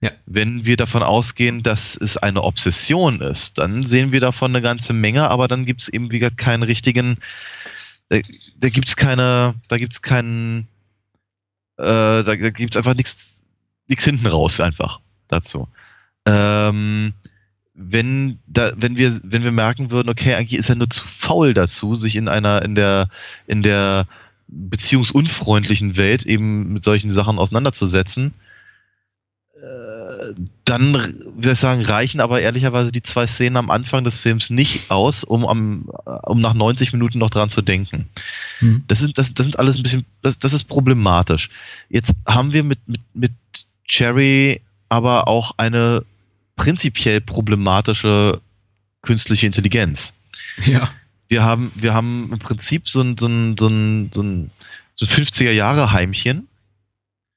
[0.01, 0.11] Ja.
[0.27, 4.93] Wenn wir davon ausgehen, dass es eine Obsession ist, dann sehen wir davon eine ganze
[4.93, 7.17] Menge, aber dann gibt es eben wie gesagt keinen richtigen,
[8.09, 8.19] da,
[8.57, 10.69] da gibt's keine, da gibt's keinen,
[11.79, 13.29] äh, da, da gibt's einfach nichts,
[13.87, 15.69] nichts hinten raus einfach dazu.
[16.27, 17.13] Ähm,
[17.75, 21.55] wenn da, wenn wir, wenn wir merken würden, okay, eigentlich ist er nur zu faul
[21.55, 23.09] dazu, sich in einer, in der,
[23.47, 24.07] in der
[24.49, 28.33] beziehungsunfreundlichen Welt eben mit solchen Sachen auseinanderzusetzen,
[29.55, 30.35] äh,
[30.65, 34.51] dann, wie soll ich sagen, reichen aber ehrlicherweise die zwei Szenen am Anfang des Films
[34.51, 35.89] nicht aus, um, am,
[36.25, 38.09] um nach 90 Minuten noch dran zu denken.
[38.61, 38.85] Hm.
[38.89, 41.51] Das sind, das, das sind alles ein bisschen, das, das ist problematisch.
[41.89, 43.33] Jetzt haben wir mit, mit, mit
[43.87, 46.05] Cherry aber auch eine
[46.57, 48.41] prinzipiell problematische
[49.03, 50.15] künstliche Intelligenz.
[50.65, 50.91] Ja.
[51.29, 54.51] Wir haben, wir haben im Prinzip so ein, so ein, so ein, so ein,
[54.95, 56.49] so ein 50er-Jahre-Heimchen,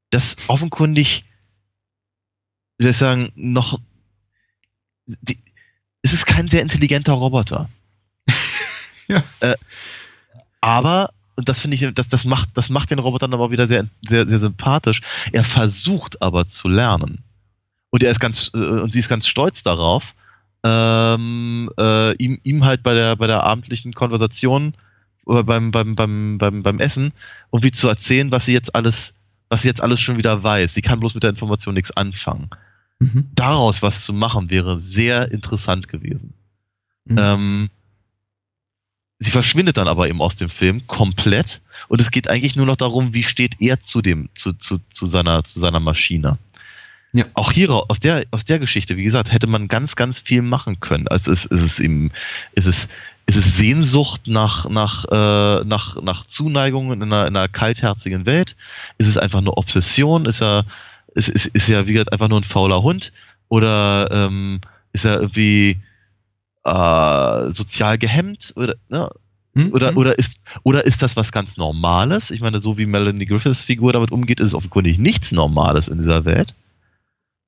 [0.10, 1.26] das offenkundig,
[2.78, 3.80] wie soll ich sagen, noch.
[5.06, 5.38] Die,
[6.04, 7.70] es ist kein sehr intelligenter Roboter.
[9.08, 9.24] Ja.
[9.42, 9.58] Äh,
[10.62, 13.68] aber, und das finde ich, das, das, macht, das macht den Roboter dann aber wieder
[13.68, 15.02] sehr, sehr, sehr sympathisch.
[15.34, 17.22] Er versucht aber zu lernen.
[17.90, 20.16] Und er ist ganz, äh, und sie ist ganz stolz darauf,
[20.64, 24.74] ähm, äh, ihm, ihm halt bei der, bei der abendlichen Konversation
[25.26, 27.14] oder beim, beim, beim, beim, beim Essen
[27.52, 29.14] irgendwie zu erzählen, was sie jetzt alles,
[29.50, 30.74] was sie jetzt alles schon wieder weiß.
[30.74, 32.50] Sie kann bloß mit der Information nichts anfangen.
[33.00, 33.30] Mhm.
[33.34, 36.34] Daraus was zu machen wäre sehr interessant gewesen.
[37.06, 37.18] Mhm.
[37.18, 37.70] Ähm,
[39.20, 42.76] sie verschwindet dann aber eben aus dem Film komplett und es geht eigentlich nur noch
[42.76, 46.38] darum, wie steht er zu dem, zu, zu, zu seiner, zu seiner Maschine.
[47.14, 47.26] Ja.
[47.34, 50.80] Auch hier aus der, aus der Geschichte, wie gesagt, hätte man ganz, ganz viel machen
[50.80, 51.08] können.
[51.10, 52.12] Also es, es ist eben,
[52.56, 52.90] es ist,
[53.26, 58.56] es ist Sehnsucht nach, nach, äh, nach, nach Zuneigung in einer, in einer kaltherzigen Welt.
[58.98, 60.26] Ist es einfach nur Obsession?
[60.26, 60.66] Ist er,
[61.14, 63.12] ist, ist, ist er, wie gesagt, einfach nur ein fauler Hund?
[63.50, 64.62] Oder ähm,
[64.94, 65.78] ist er irgendwie
[66.64, 68.54] äh, sozial gehemmt?
[68.56, 69.10] Oder, ne?
[69.56, 69.74] Hm?
[69.74, 69.98] Oder, Hm?
[69.98, 72.32] oder, ist, oder ist das was ganz Normales?
[72.32, 75.98] Ich meine, so wie Melanie Griffiths Figur damit umgeht, ist es offenkundig nichts Normales in
[75.98, 76.54] dieser Welt.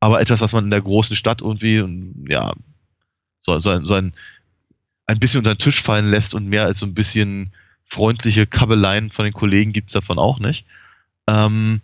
[0.04, 1.82] Aber etwas, was man in der großen Stadt irgendwie,
[2.30, 2.52] ja,
[3.42, 4.14] so, so, ein, so ein,
[5.06, 7.54] ein bisschen unter den Tisch fallen lässt und mehr als so ein bisschen
[7.86, 10.66] freundliche Kabeleien von den Kollegen gibt es davon auch nicht.
[11.30, 11.80] Ähm,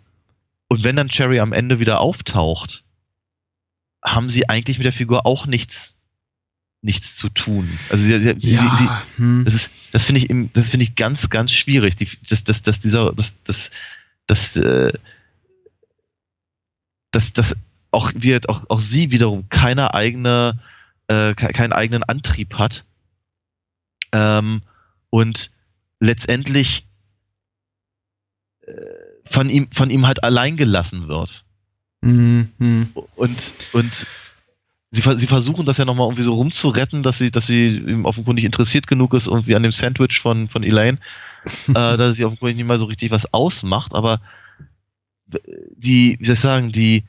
[0.68, 2.84] und wenn dann Cherry am Ende wieder auftaucht,
[4.04, 5.96] haben sie eigentlich mit der Figur auch nichts,
[6.82, 7.78] nichts zu tun.
[7.88, 8.76] Also sie, sie, sie, ja.
[8.76, 9.44] sie, hm.
[9.46, 11.96] das ist, das finde ich, im- das finde ich ganz, ganz schwierig.
[11.96, 13.70] Die, dass, dass, dass dieser, dass, dass,
[14.26, 14.92] dass, äh,
[17.12, 17.56] dass, dass
[17.90, 20.60] auch wird auch, auch sie wiederum keine eigene,
[21.08, 22.84] äh, ke- keinen eigenen Antrieb hat.
[24.12, 24.62] Ähm,
[25.10, 25.50] und
[26.00, 26.86] letztendlich
[28.66, 28.72] äh,
[29.24, 31.44] von ihm, von ihm halt allein gelassen wird.
[32.02, 32.92] Hm, hm.
[33.16, 34.06] Und, und
[34.90, 38.44] sie, sie versuchen das ja nochmal irgendwie so rumzuretten, dass sie, dass sie ihm offenkundig
[38.44, 40.98] interessiert genug ist, irgendwie an dem Sandwich von, von Elaine,
[41.68, 44.20] äh, dass sie offenkundig nicht mal so richtig was ausmacht, aber
[45.76, 47.04] die, wie soll ich sagen, die,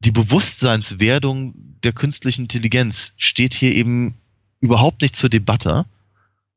[0.00, 4.14] die Bewusstseinswerdung der künstlichen Intelligenz steht hier eben
[4.60, 5.86] überhaupt nicht zur Debatte.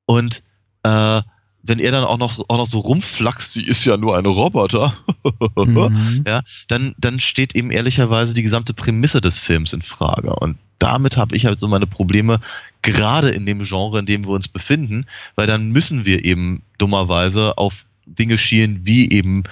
[0.06, 0.44] Und
[0.84, 1.22] äh,
[1.62, 4.98] wenn er dann auch noch, auch noch so rumflaxt, sie ist ja nur ein Roboter,
[5.56, 6.24] Mhm.
[6.26, 10.34] ja, dann, dann steht eben ehrlicherweise die gesamte Prämisse des Films in Frage.
[10.36, 12.40] Und damit habe ich halt so meine Probleme,
[12.82, 17.58] gerade in dem Genre, in dem wir uns befinden, weil dann müssen wir eben dummerweise
[17.58, 19.44] auf Dinge schielen, wie eben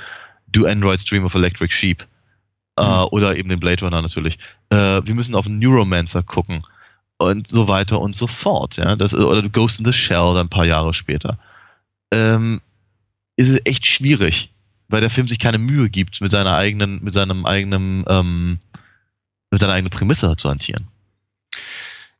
[0.51, 2.07] Do Androids Dream of Electric Sheep
[2.77, 3.07] äh, Mhm.
[3.11, 4.37] oder eben den Blade Runner natürlich.
[4.69, 6.59] Äh, wir müssen auf Neuromancer gucken
[7.17, 8.77] und so weiter und so fort.
[8.77, 8.95] Ja?
[8.95, 11.39] Das, oder Ghost in the Shell dann ein paar Jahre später.
[12.11, 12.61] Ähm,
[13.35, 14.51] ist es echt schwierig,
[14.87, 18.59] weil der Film sich keine Mühe gibt, mit seiner eigenen, mit seinem eigenen, ähm,
[19.51, 20.87] mit seiner eigenen Prämisse zu hantieren.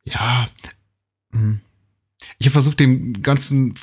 [0.04, 0.48] Ja.
[1.32, 1.62] Hm.
[2.40, 3.76] Ich habe versucht, dem Ganzen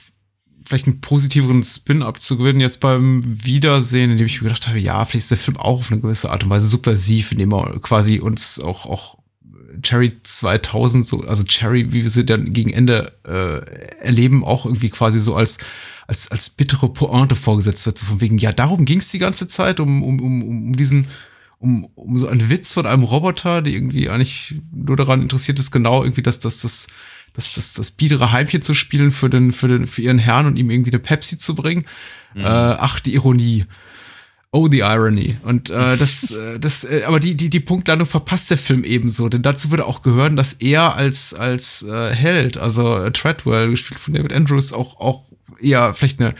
[0.65, 5.25] vielleicht einen positiveren Spin abzugewinnen, jetzt beim Wiedersehen, indem ich mir gedacht habe, ja, vielleicht
[5.25, 8.61] ist der Film auch auf eine gewisse Art und Weise subversiv, indem er quasi uns
[8.61, 9.19] auch, auch
[9.83, 14.89] Cherry 2000, so, also Cherry, wie wir sie dann gegen Ende äh, erleben, auch irgendwie
[14.89, 15.59] quasi so als,
[16.07, 19.49] als, als bittere Pointe vorgesetzt wird, so von wegen, ja, darum ging es die ganze
[19.49, 21.09] Zeit, um, um, um, um diesen,
[21.59, 25.71] um, um so einen Witz von einem Roboter, der irgendwie eigentlich nur daran interessiert ist,
[25.71, 26.87] genau irgendwie das, das, das,
[27.35, 30.57] das, das, das biedere Heimchen zu spielen für den, für den, für ihren Herrn und
[30.57, 31.85] ihm irgendwie eine Pepsi zu bringen.
[32.37, 33.64] Äh, ach, die Ironie.
[34.51, 35.37] Oh, the irony.
[35.43, 39.28] Und äh, das, äh, das, äh, aber die, die, die Punktlandung verpasst der Film ebenso,
[39.28, 43.99] denn dazu würde auch gehören, dass er als, als äh, Held, also äh, Treadwell, gespielt
[43.99, 45.24] von David Andrews, auch, auch
[45.61, 46.35] eher vielleicht eine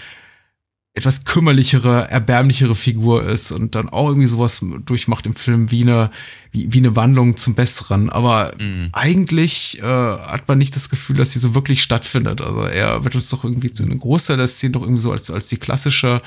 [0.97, 6.11] etwas kümmerlichere, erbärmlichere Figur ist und dann auch irgendwie sowas durchmacht im Film wie eine,
[6.53, 8.11] wie, wie eine Wandlung zum Besseren.
[8.11, 8.90] Aber Mhm.
[8.92, 12.40] eigentlich äh, hat man nicht das Gefühl, dass sie so wirklich stattfindet.
[12.40, 15.32] Also er wird uns doch irgendwie zu einem Großteil der Szene doch irgendwie so als,
[15.32, 16.22] als die klassische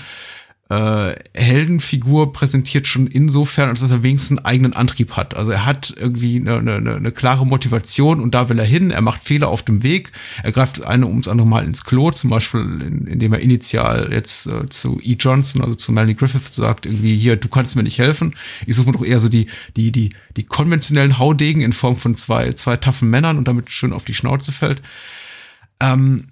[0.70, 5.36] äh, Heldenfigur präsentiert schon insofern, als dass er wenigstens einen eigenen Antrieb hat.
[5.36, 8.92] Also er hat irgendwie eine, eine, eine klare Motivation und da will er hin.
[8.92, 10.12] Er macht Fehler auf dem Weg.
[10.44, 14.10] Er greift das eine ums andere Mal ins Klo, zum Beispiel, in, indem er initial
[14.12, 15.16] jetzt äh, zu E.
[15.18, 18.36] Johnson, also zu Melanie Griffith sagt, irgendwie hier, du kannst mir nicht helfen.
[18.66, 19.48] Ich suche mir doch eher so die,
[19.78, 23.94] die, die, die konventionellen Haudegen in Form von zwei, zwei taffen Männern und damit schön
[23.94, 24.82] auf die Schnauze fällt.
[25.80, 26.28] Ähm,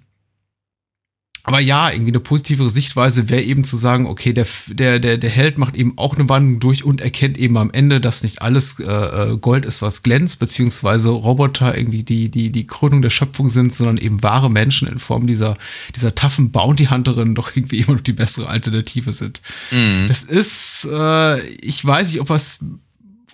[1.46, 5.30] aber ja, irgendwie eine positivere Sichtweise wäre eben zu sagen, okay, der, der, der, der
[5.30, 8.80] Held macht eben auch eine Wandlung durch und erkennt eben am Ende, dass nicht alles
[8.80, 13.48] äh, äh, Gold ist, was glänzt, beziehungsweise Roboter irgendwie die, die, die Krönung der Schöpfung
[13.48, 15.56] sind, sondern eben wahre Menschen in Form dieser,
[15.94, 19.40] dieser taffen Bounty-Hunterin doch irgendwie immer noch die bessere Alternative sind.
[19.70, 20.06] Mhm.
[20.08, 22.58] Das ist, äh, ich weiß nicht, ob was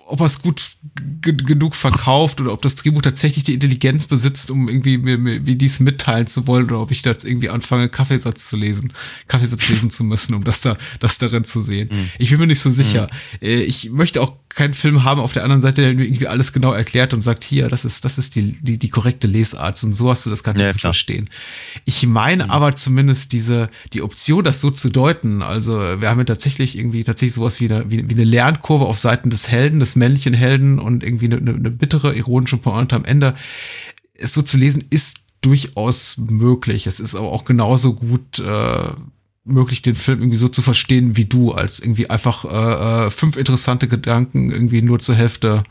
[0.05, 0.71] ob er es gut
[1.21, 5.55] genug verkauft oder ob das Drehbuch tatsächlich die Intelligenz besitzt, um irgendwie mir, mir wie
[5.55, 8.93] dies mitteilen zu wollen oder ob ich jetzt irgendwie anfange, Kaffeesatz zu lesen,
[9.27, 11.89] Kaffeesatz lesen zu müssen, um das da, das darin zu sehen.
[11.91, 12.09] Mhm.
[12.19, 13.07] Ich bin mir nicht so sicher.
[13.41, 16.53] Äh, Ich möchte auch keinen Film haben auf der anderen Seite, der mir irgendwie alles
[16.53, 19.93] genau erklärt und sagt, hier, das ist, das ist die, die, die korrekte Lesart und
[19.95, 20.93] so hast du das Ganze Ja, zu klar.
[20.93, 21.29] verstehen.
[21.85, 25.41] Ich meine aber zumindest diese, die Option, das so zu deuten.
[25.41, 28.99] Also wir haben ja tatsächlich irgendwie tatsächlich sowas wie eine, wie, wie eine Lernkurve auf
[28.99, 33.33] Seiten des Helden, des männlichen Helden und irgendwie eine, eine, bittere, ironische Pointe am Ende.
[34.13, 36.87] Es so zu lesen ist durchaus möglich.
[36.87, 38.87] Es ist aber auch genauso gut äh,
[39.45, 43.35] möglich, den Film irgendwie so zu verstehen wie du, als irgendwie einfach äh, äh, fünf
[43.35, 45.63] interessante Gedanken irgendwie nur zur Hälfte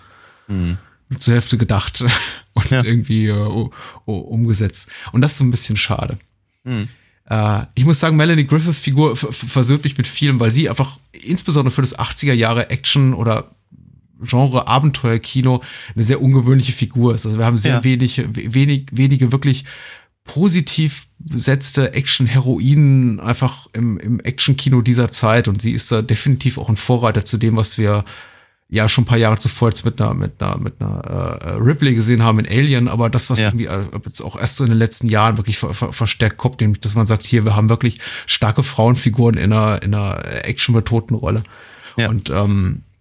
[0.48, 0.76] Mhm.
[1.20, 2.04] zur Hälfte gedacht
[2.52, 2.82] und Ja.
[2.84, 3.70] irgendwie äh,
[4.04, 4.90] umgesetzt.
[5.12, 6.18] Und das ist so ein bisschen schade.
[6.64, 6.88] Mhm.
[7.30, 11.72] Äh, ich muss sagen, Melanie Griffiths Figur versöhnt mich mit vielem, weil sie einfach insbesondere
[11.72, 13.54] für das 80er Jahre Action oder
[14.24, 15.62] Genre Abenteuerkino
[15.94, 17.26] eine sehr ungewöhnliche Figur ist.
[17.26, 17.84] Also wir haben sehr Ja.
[17.84, 19.64] wenig, wenig, wenige wirklich
[20.24, 26.68] positiv besetzte Action-Heroinen einfach im, im Action-Kino dieser Zeit und sie ist da definitiv auch
[26.68, 28.04] ein Vorreiter zu dem, was wir
[28.68, 31.94] ja schon ein paar Jahre zuvor jetzt mit einer mit einer mit einer äh, Ripley
[31.94, 33.46] gesehen haben in Alien, aber das was Ja.
[33.48, 36.60] irgendwie äh, jetzt auch erst so in den letzten Jahren wirklich ver, ver, verstärkt kommt,
[36.60, 41.16] nämlich dass man sagt, hier wir haben wirklich starke Frauenfiguren in einer in einer actionbetonten
[41.16, 41.42] Rolle
[41.98, 42.08] Ja.
[42.08, 42.91] und ähm, äh,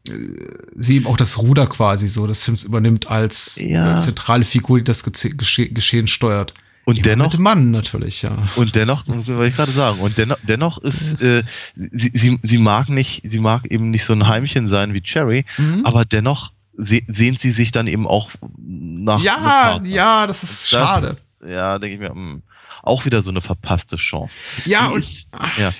[0.75, 3.95] sie eben auch das Ruder quasi so des Films übernimmt als Ja.
[3.97, 6.53] äh, zentrale Figur, die das Gesche Geschehen steuert.
[6.83, 8.35] Und Immer dennoch Mann natürlich, ja.
[8.55, 11.43] Und dennoch, wollte ich gerade sagen, und dennoch, dennoch ist, äh,
[11.75, 15.45] sie, sie, sie mag nicht, sie mag eben nicht so ein Heimchen sein wie Cherry,
[15.59, 15.85] Mhm.
[15.85, 19.21] aber dennoch se sehnt sie sich dann eben auch nach.
[19.21, 21.17] Ja, ja, das ist Das schade.
[21.47, 22.41] ja, denke ich mir, mh,
[22.81, 24.37] auch wieder so eine verpasste Chance.
[24.65, 25.27] Ja, Die und ist,
[25.59, 25.71] ja.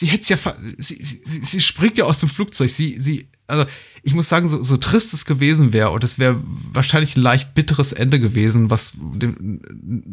[0.00, 0.38] sie hätte ja,
[0.78, 2.70] sie, sie, sie sie springt ja aus dem Flugzeug.
[2.70, 3.66] Sie, sie, also
[4.02, 6.40] ich muss sagen, so, so trist es gewesen wäre und es wäre
[6.72, 9.60] wahrscheinlich ein leicht bitteres Ende gewesen, was dem,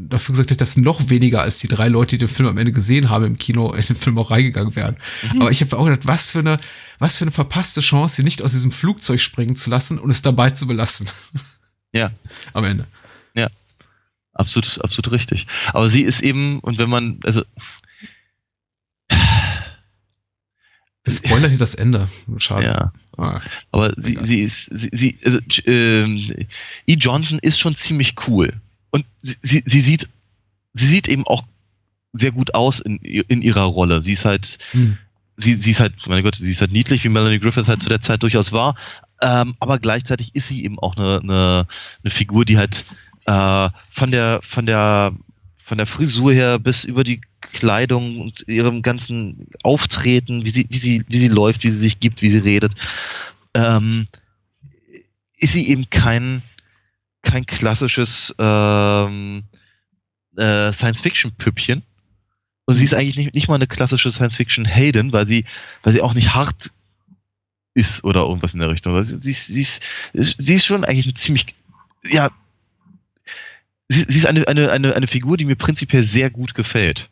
[0.10, 2.72] dafür gesagt hat, dass noch weniger als die drei Leute, die den Film am Ende
[2.72, 4.98] gesehen haben im Kino, in den Film auch reingegangen wären.
[5.34, 5.42] Mhm.
[5.42, 6.58] Aber ich habe auch gedacht, was für eine,
[7.00, 10.22] was für eine verpasste Chance, sie nicht aus diesem Flugzeug springen zu lassen und es
[10.22, 11.10] dabei zu belassen.
[11.94, 12.12] Ja.
[12.54, 12.88] Am Ende.
[14.34, 15.46] Absolut, absolut richtig.
[15.74, 17.44] Aber sie ist eben, und wenn man, also,
[21.12, 22.08] Wir spoilern hier das Ende.
[22.38, 22.66] Schade.
[22.66, 23.40] ja, Ah.
[23.72, 24.26] aber sie, Egal.
[24.26, 26.34] sie ist, sie, sie also, ähm,
[26.88, 26.94] E.
[26.96, 28.54] Johnson ist schon ziemlich cool.
[28.92, 30.08] Und sie, sie, sie sieht,
[30.74, 31.44] sie sieht eben auch
[32.14, 34.02] sehr gut aus in, in ihrer Rolle.
[34.04, 34.98] Sie ist halt, Hm.
[35.38, 37.90] sie, sie ist halt, meine Gott, sie ist halt niedlich, wie Melanie Griffith halt zu
[37.90, 38.76] der Zeit durchaus war.
[39.22, 41.68] Ähm, aber gleichzeitig ist sie eben auch eine, eine,
[42.04, 42.86] eine Figur, die halt
[43.26, 45.14] äh, von der, von der,
[45.64, 47.22] von der Frisur her bis über die
[47.54, 52.00] Kleidung und ihrem ganzen Auftreten, wie sie, wie sie, wie sie läuft, wie sie sich
[52.00, 52.74] gibt, wie sie redet,
[53.54, 54.08] ähm,
[55.38, 56.42] ist sie eben kein,
[57.22, 59.44] kein klassisches ähm,
[60.38, 61.84] äh, Science-Fiction-Püppchen.
[62.66, 65.46] Und sie ist eigentlich nicht, nicht mal eine klassische Science-Fiction-Heldin, weil sie,
[65.84, 66.72] weil sie auch nicht hart
[67.74, 68.96] ist oder irgendwas in der Richtung.
[68.96, 69.82] Also sie, ist- sie, ist,
[70.14, 71.56] sie ist schon eigentlich eine ziemlich,
[72.10, 72.30] ja,
[73.90, 77.10] sie, sie ist eine, eine, eine, eine Figur, die mir prinzipiell sehr gut gefällt.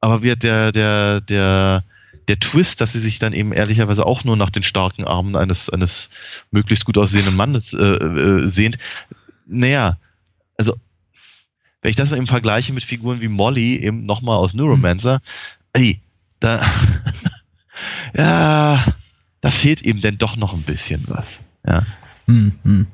[0.00, 1.84] Aber wird der, der, der,
[2.28, 5.70] der Twist, dass sie sich dann eben ehrlicherweise auch nur nach den starken Armen eines,
[5.70, 6.10] eines
[6.50, 8.78] möglichst gut aussehenden Mannes äh, äh, sehnt,
[9.46, 9.96] naja,
[10.58, 10.74] also
[11.82, 15.20] wenn ich das mal eben vergleiche mit Figuren wie Molly, eben nochmal aus Neuromancer,
[15.72, 16.00] ey,
[16.40, 16.60] da,
[18.16, 18.84] ja,
[19.40, 21.38] da fehlt eben denn doch noch ein bisschen was.
[21.66, 21.86] Ja.
[22.26, 22.86] Hm, hm.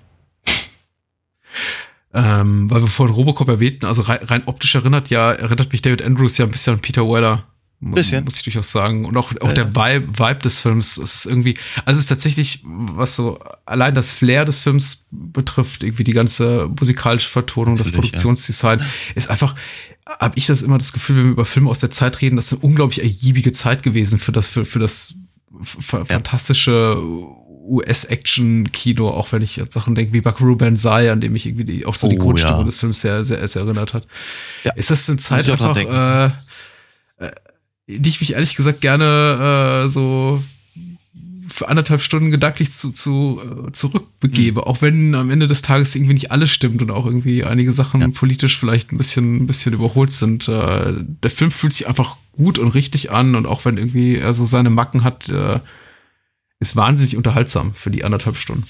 [2.15, 6.03] Ähm, weil wir vorhin Robocop erwähnten, also rein, rein optisch erinnert ja, erinnert mich David
[6.03, 7.45] Andrews ja ein bisschen an Peter Weller.
[7.85, 8.23] Bisschen.
[8.23, 9.05] Muss ich durchaus sagen.
[9.07, 12.09] Und auch, auch Ja, der Vibe, Vibe des Films, es ist irgendwie, also es ist
[12.09, 17.89] tatsächlich, was so allein das Flair des Films betrifft, irgendwie die ganze musikalische Vertonung, das
[17.89, 18.11] Natürlich, ja.
[18.11, 18.83] Produktionsdesign,
[19.17, 19.57] ist einfach,
[20.07, 22.53] habe ich das immer das Gefühl, wenn wir über Filme aus der Zeit reden, das
[22.53, 25.17] ist eine unglaublich ergiebige Zeit gewesen für das, für, für das
[25.65, 27.03] fantastische
[27.65, 31.87] US-Action-Kino, auch wenn ich an Sachen denke wie Buckaroo Banzai, an dem mich irgendwie die,
[31.87, 32.65] auch so die Oh, Grundstimmung ja.
[32.67, 34.07] des Films sehr, sehr, sehr erinnert hat.
[34.65, 34.73] Ja.
[34.75, 37.31] Ist das eine Zeit ich einfach, äh, äh,
[37.87, 40.43] die ich mich ehrlich gesagt gerne äh, so
[41.49, 44.67] für anderthalb Stunden gedanklich zu, zu, äh, zurückbegebe, Hm.
[44.67, 48.01] auch wenn am Ende des Tages irgendwie nicht alles stimmt und auch irgendwie einige Sachen
[48.01, 48.09] Ja.
[48.09, 50.49] politisch vielleicht ein bisschen, ein bisschen überholt sind.
[50.49, 54.33] Äh, der Film fühlt sich einfach gut und richtig an und auch wenn irgendwie er
[54.33, 55.61] so seine Macken hat, äh,
[56.63, 58.65] ist wahnsinnig unterhaltsam für die anderthalb Stunden.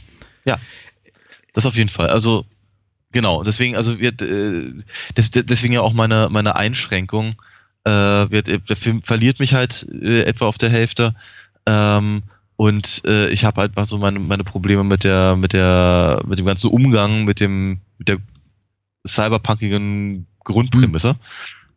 [1.55, 2.09] Das auf jeden Fall.
[2.09, 2.45] Also,
[3.13, 4.73] genau, deswegen, also wird, äh,
[5.17, 7.35] des- deswegen ja auch meine, meine Einschränkung.
[7.85, 7.91] Äh,
[8.31, 11.15] wird, der Film verliert mich halt äh, etwa auf der Hälfte.
[11.67, 12.23] Ähm,
[12.57, 16.39] und äh, ich habe halt einfach so meine, meine Probleme mit der, mit der, mit
[16.39, 18.19] dem ganzen Umgang, mit dem, mit der
[19.07, 21.17] cyberpunkigen Grundprämisse.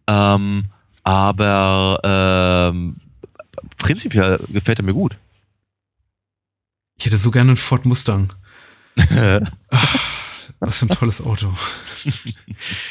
[0.07, 0.65] Ähm,
[1.03, 2.97] aber ähm,
[3.77, 5.17] prinzipiell gefällt er mir gut.
[6.97, 8.33] Ich hätte so gerne einen Ford Mustang.
[10.59, 11.53] Was für ein tolles Auto.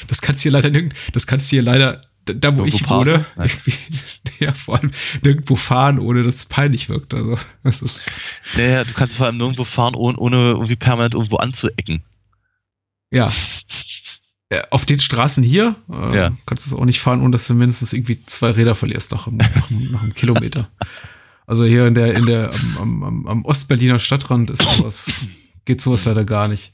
[0.06, 2.88] Das kannst du hier leider nirgend, das kannst du hier leider, da, wo Irgendwo ich
[2.88, 3.74] wohne, irgendwie,
[4.44, 4.90] ja, vor allem
[5.22, 7.14] nirgendwo fahren, ohne dass es peinlich wirkt.
[7.14, 8.06] Also, das ist,
[8.56, 12.02] Naja, du kannst vor allem nirgendwo fahren, ohne, ohne irgendwie permanent irgendwo anzuecken.
[13.10, 13.32] ja.
[14.50, 16.36] Äh, Auf den Straßen hier äh, Ja.
[16.44, 19.26] kannst du es auch nicht fahren, ohne dass du mindestens irgendwie zwei Räder verlierst nach,
[19.28, 20.68] nach, nach einem Kilometer.
[21.46, 25.26] Also hier in der, in der, am, am, am, Ostberliner Stadtrand ist sowas,
[25.64, 26.72] geht sowas leider gar nicht.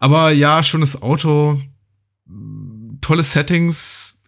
[0.00, 1.60] Aber ja, schönes Auto,
[3.00, 4.20] tolle Settings,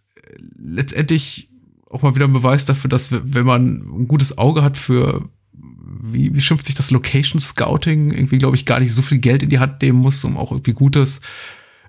[0.57, 1.49] letztendlich
[1.89, 6.33] auch mal wieder ein Beweis dafür, dass wenn man ein gutes Auge hat für, wie,
[6.33, 9.49] wie schimpft sich das Location Scouting, irgendwie glaube ich gar nicht so viel Geld in
[9.49, 11.19] die Hand nehmen muss, um auch irgendwie gutes,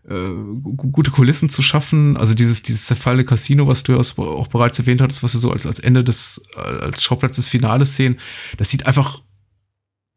[0.05, 2.17] äh, gu- gute Kulissen zu schaffen.
[2.17, 5.51] Also dieses, dieses zerfallene Casino, was du ja auch bereits erwähnt hattest, was wir so
[5.51, 8.19] als, als Ende des, als Schauplatz des Finales sehen,
[8.57, 9.23] das sieht einfach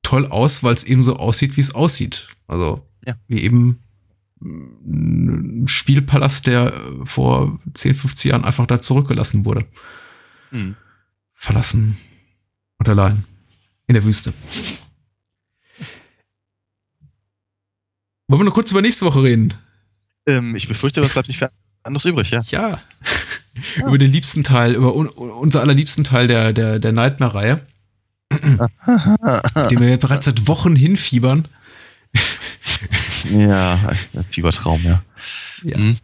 [0.01, 2.29] toll aus, weil es eben so aussieht, wie es aussieht.
[2.47, 3.15] Also Ja.
[3.27, 3.79] wie eben
[4.41, 6.73] ein Spielpalast, der
[7.05, 9.65] vor 10, 15 Jahren einfach da zurückgelassen wurde.
[10.51, 10.75] Hm.
[11.33, 11.97] Verlassen
[12.77, 13.23] und allein
[13.87, 14.33] in der Wüste.
[18.27, 19.53] Wollen wir noch kurz über nächste Woche reden?
[20.27, 21.49] Ähm, ich befürchte, es bleibt nicht viel
[21.83, 22.41] anderes übrig, ja.
[22.49, 22.81] Ja.
[23.77, 27.61] über den liebsten Teil, über un unser allerliebsten Teil der, der, der Nightmare-Reihe,
[28.31, 31.47] den wir ja bereits seit Wochen hinfiebern.
[33.31, 33.79] ja,
[34.15, 35.03] ein Fiebertraum, ja.
[35.63, 35.77] Ja.
[35.77, 35.97] Hm.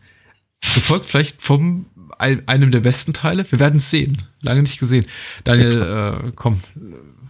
[0.75, 1.87] Gefolgt vielleicht vom
[2.19, 3.49] ein, einem der besten Teile.
[3.51, 4.21] Wir werden es sehen.
[4.41, 5.05] Lange nicht gesehen.
[5.43, 5.81] Daniel,
[6.27, 6.61] äh, komm,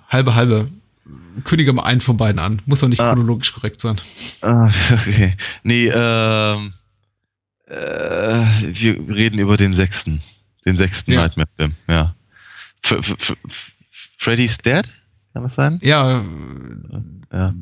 [0.10, 0.70] halbe, halbe.
[1.46, 2.62] Kündige mal einen von beiden an.
[2.66, 3.14] Muss doch nicht Ah.
[3.14, 3.96] chronologisch korrekt sein.
[4.42, 5.36] Ah, okay.
[5.64, 6.74] Nee, ähm,
[7.72, 8.44] äh,
[8.74, 10.22] wir reden über den sechsten.
[10.66, 11.22] Den sechsten Ja.
[11.22, 12.16] Nightmare-Film, ja.
[12.84, 13.74] F F F
[14.18, 14.94] Freddy's Dead?
[15.34, 15.80] Kann das sein?
[15.82, 16.24] Ja,
[17.32, 17.54] Ja.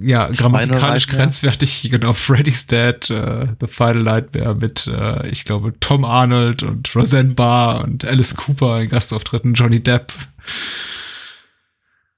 [0.00, 2.12] ja, grammatikalisch grenzwertig, genau.
[2.12, 7.82] Freddy's Dead, äh, The Final Nightmare mit, äh, ich glaube, Tom Arnold und Roseanne Barr
[7.84, 10.12] und Alice Cooper in Gastauftritten, Johnny Depp.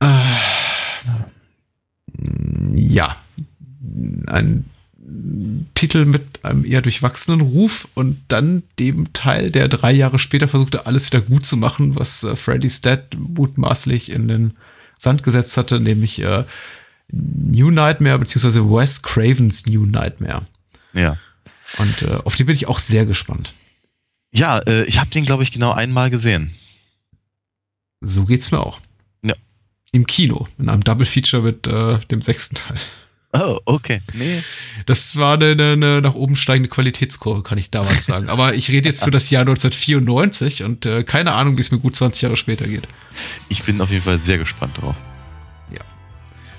[0.00, 0.06] Äh,
[2.74, 3.16] ja,
[4.26, 4.64] ein
[5.74, 10.86] Titel mit einem eher durchwachsenen Ruf und dann dem Teil, der drei Jahre später versuchte,
[10.86, 14.56] alles wieder gut zu machen, was äh, Freddy's Dead mutmaßlich in den
[14.96, 16.44] Sand gesetzt hatte, nämlich äh,
[17.10, 20.46] New Nightmare beziehungsweise Wes Cravens New Nightmare.
[20.92, 21.16] Ja.
[21.78, 23.52] Und äh, auf den bin ich auch sehr gespannt.
[24.32, 26.52] Ja, äh, ich habe den, glaube ich, genau einmal gesehen.
[28.00, 28.80] So geht's mir auch.
[29.22, 29.34] Ja.
[29.92, 32.78] Im Kino, in einem Double Feature mit äh, dem sechsten Teil.
[33.34, 34.00] Oh, okay.
[34.14, 34.42] Nee.
[34.86, 38.28] Das war eine, eine, nach oben steigende Qualitätskurve, kann ich damals sagen.
[38.30, 41.78] Aber ich rede jetzt für das Jahr 1994 und äh, keine Ahnung, wie es mir
[41.78, 42.88] gut 20 Jahre später geht.
[43.50, 44.94] Ich bin auf jeden Fall sehr gespannt drauf.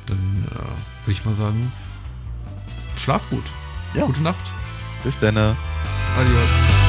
[0.09, 1.71] Dann äh, würde ich mal sagen,
[2.97, 3.45] schlaf gut.
[3.93, 4.05] Ja.
[4.05, 4.43] Gute Nacht.
[5.03, 5.37] Bis dann.
[5.37, 6.88] Adios.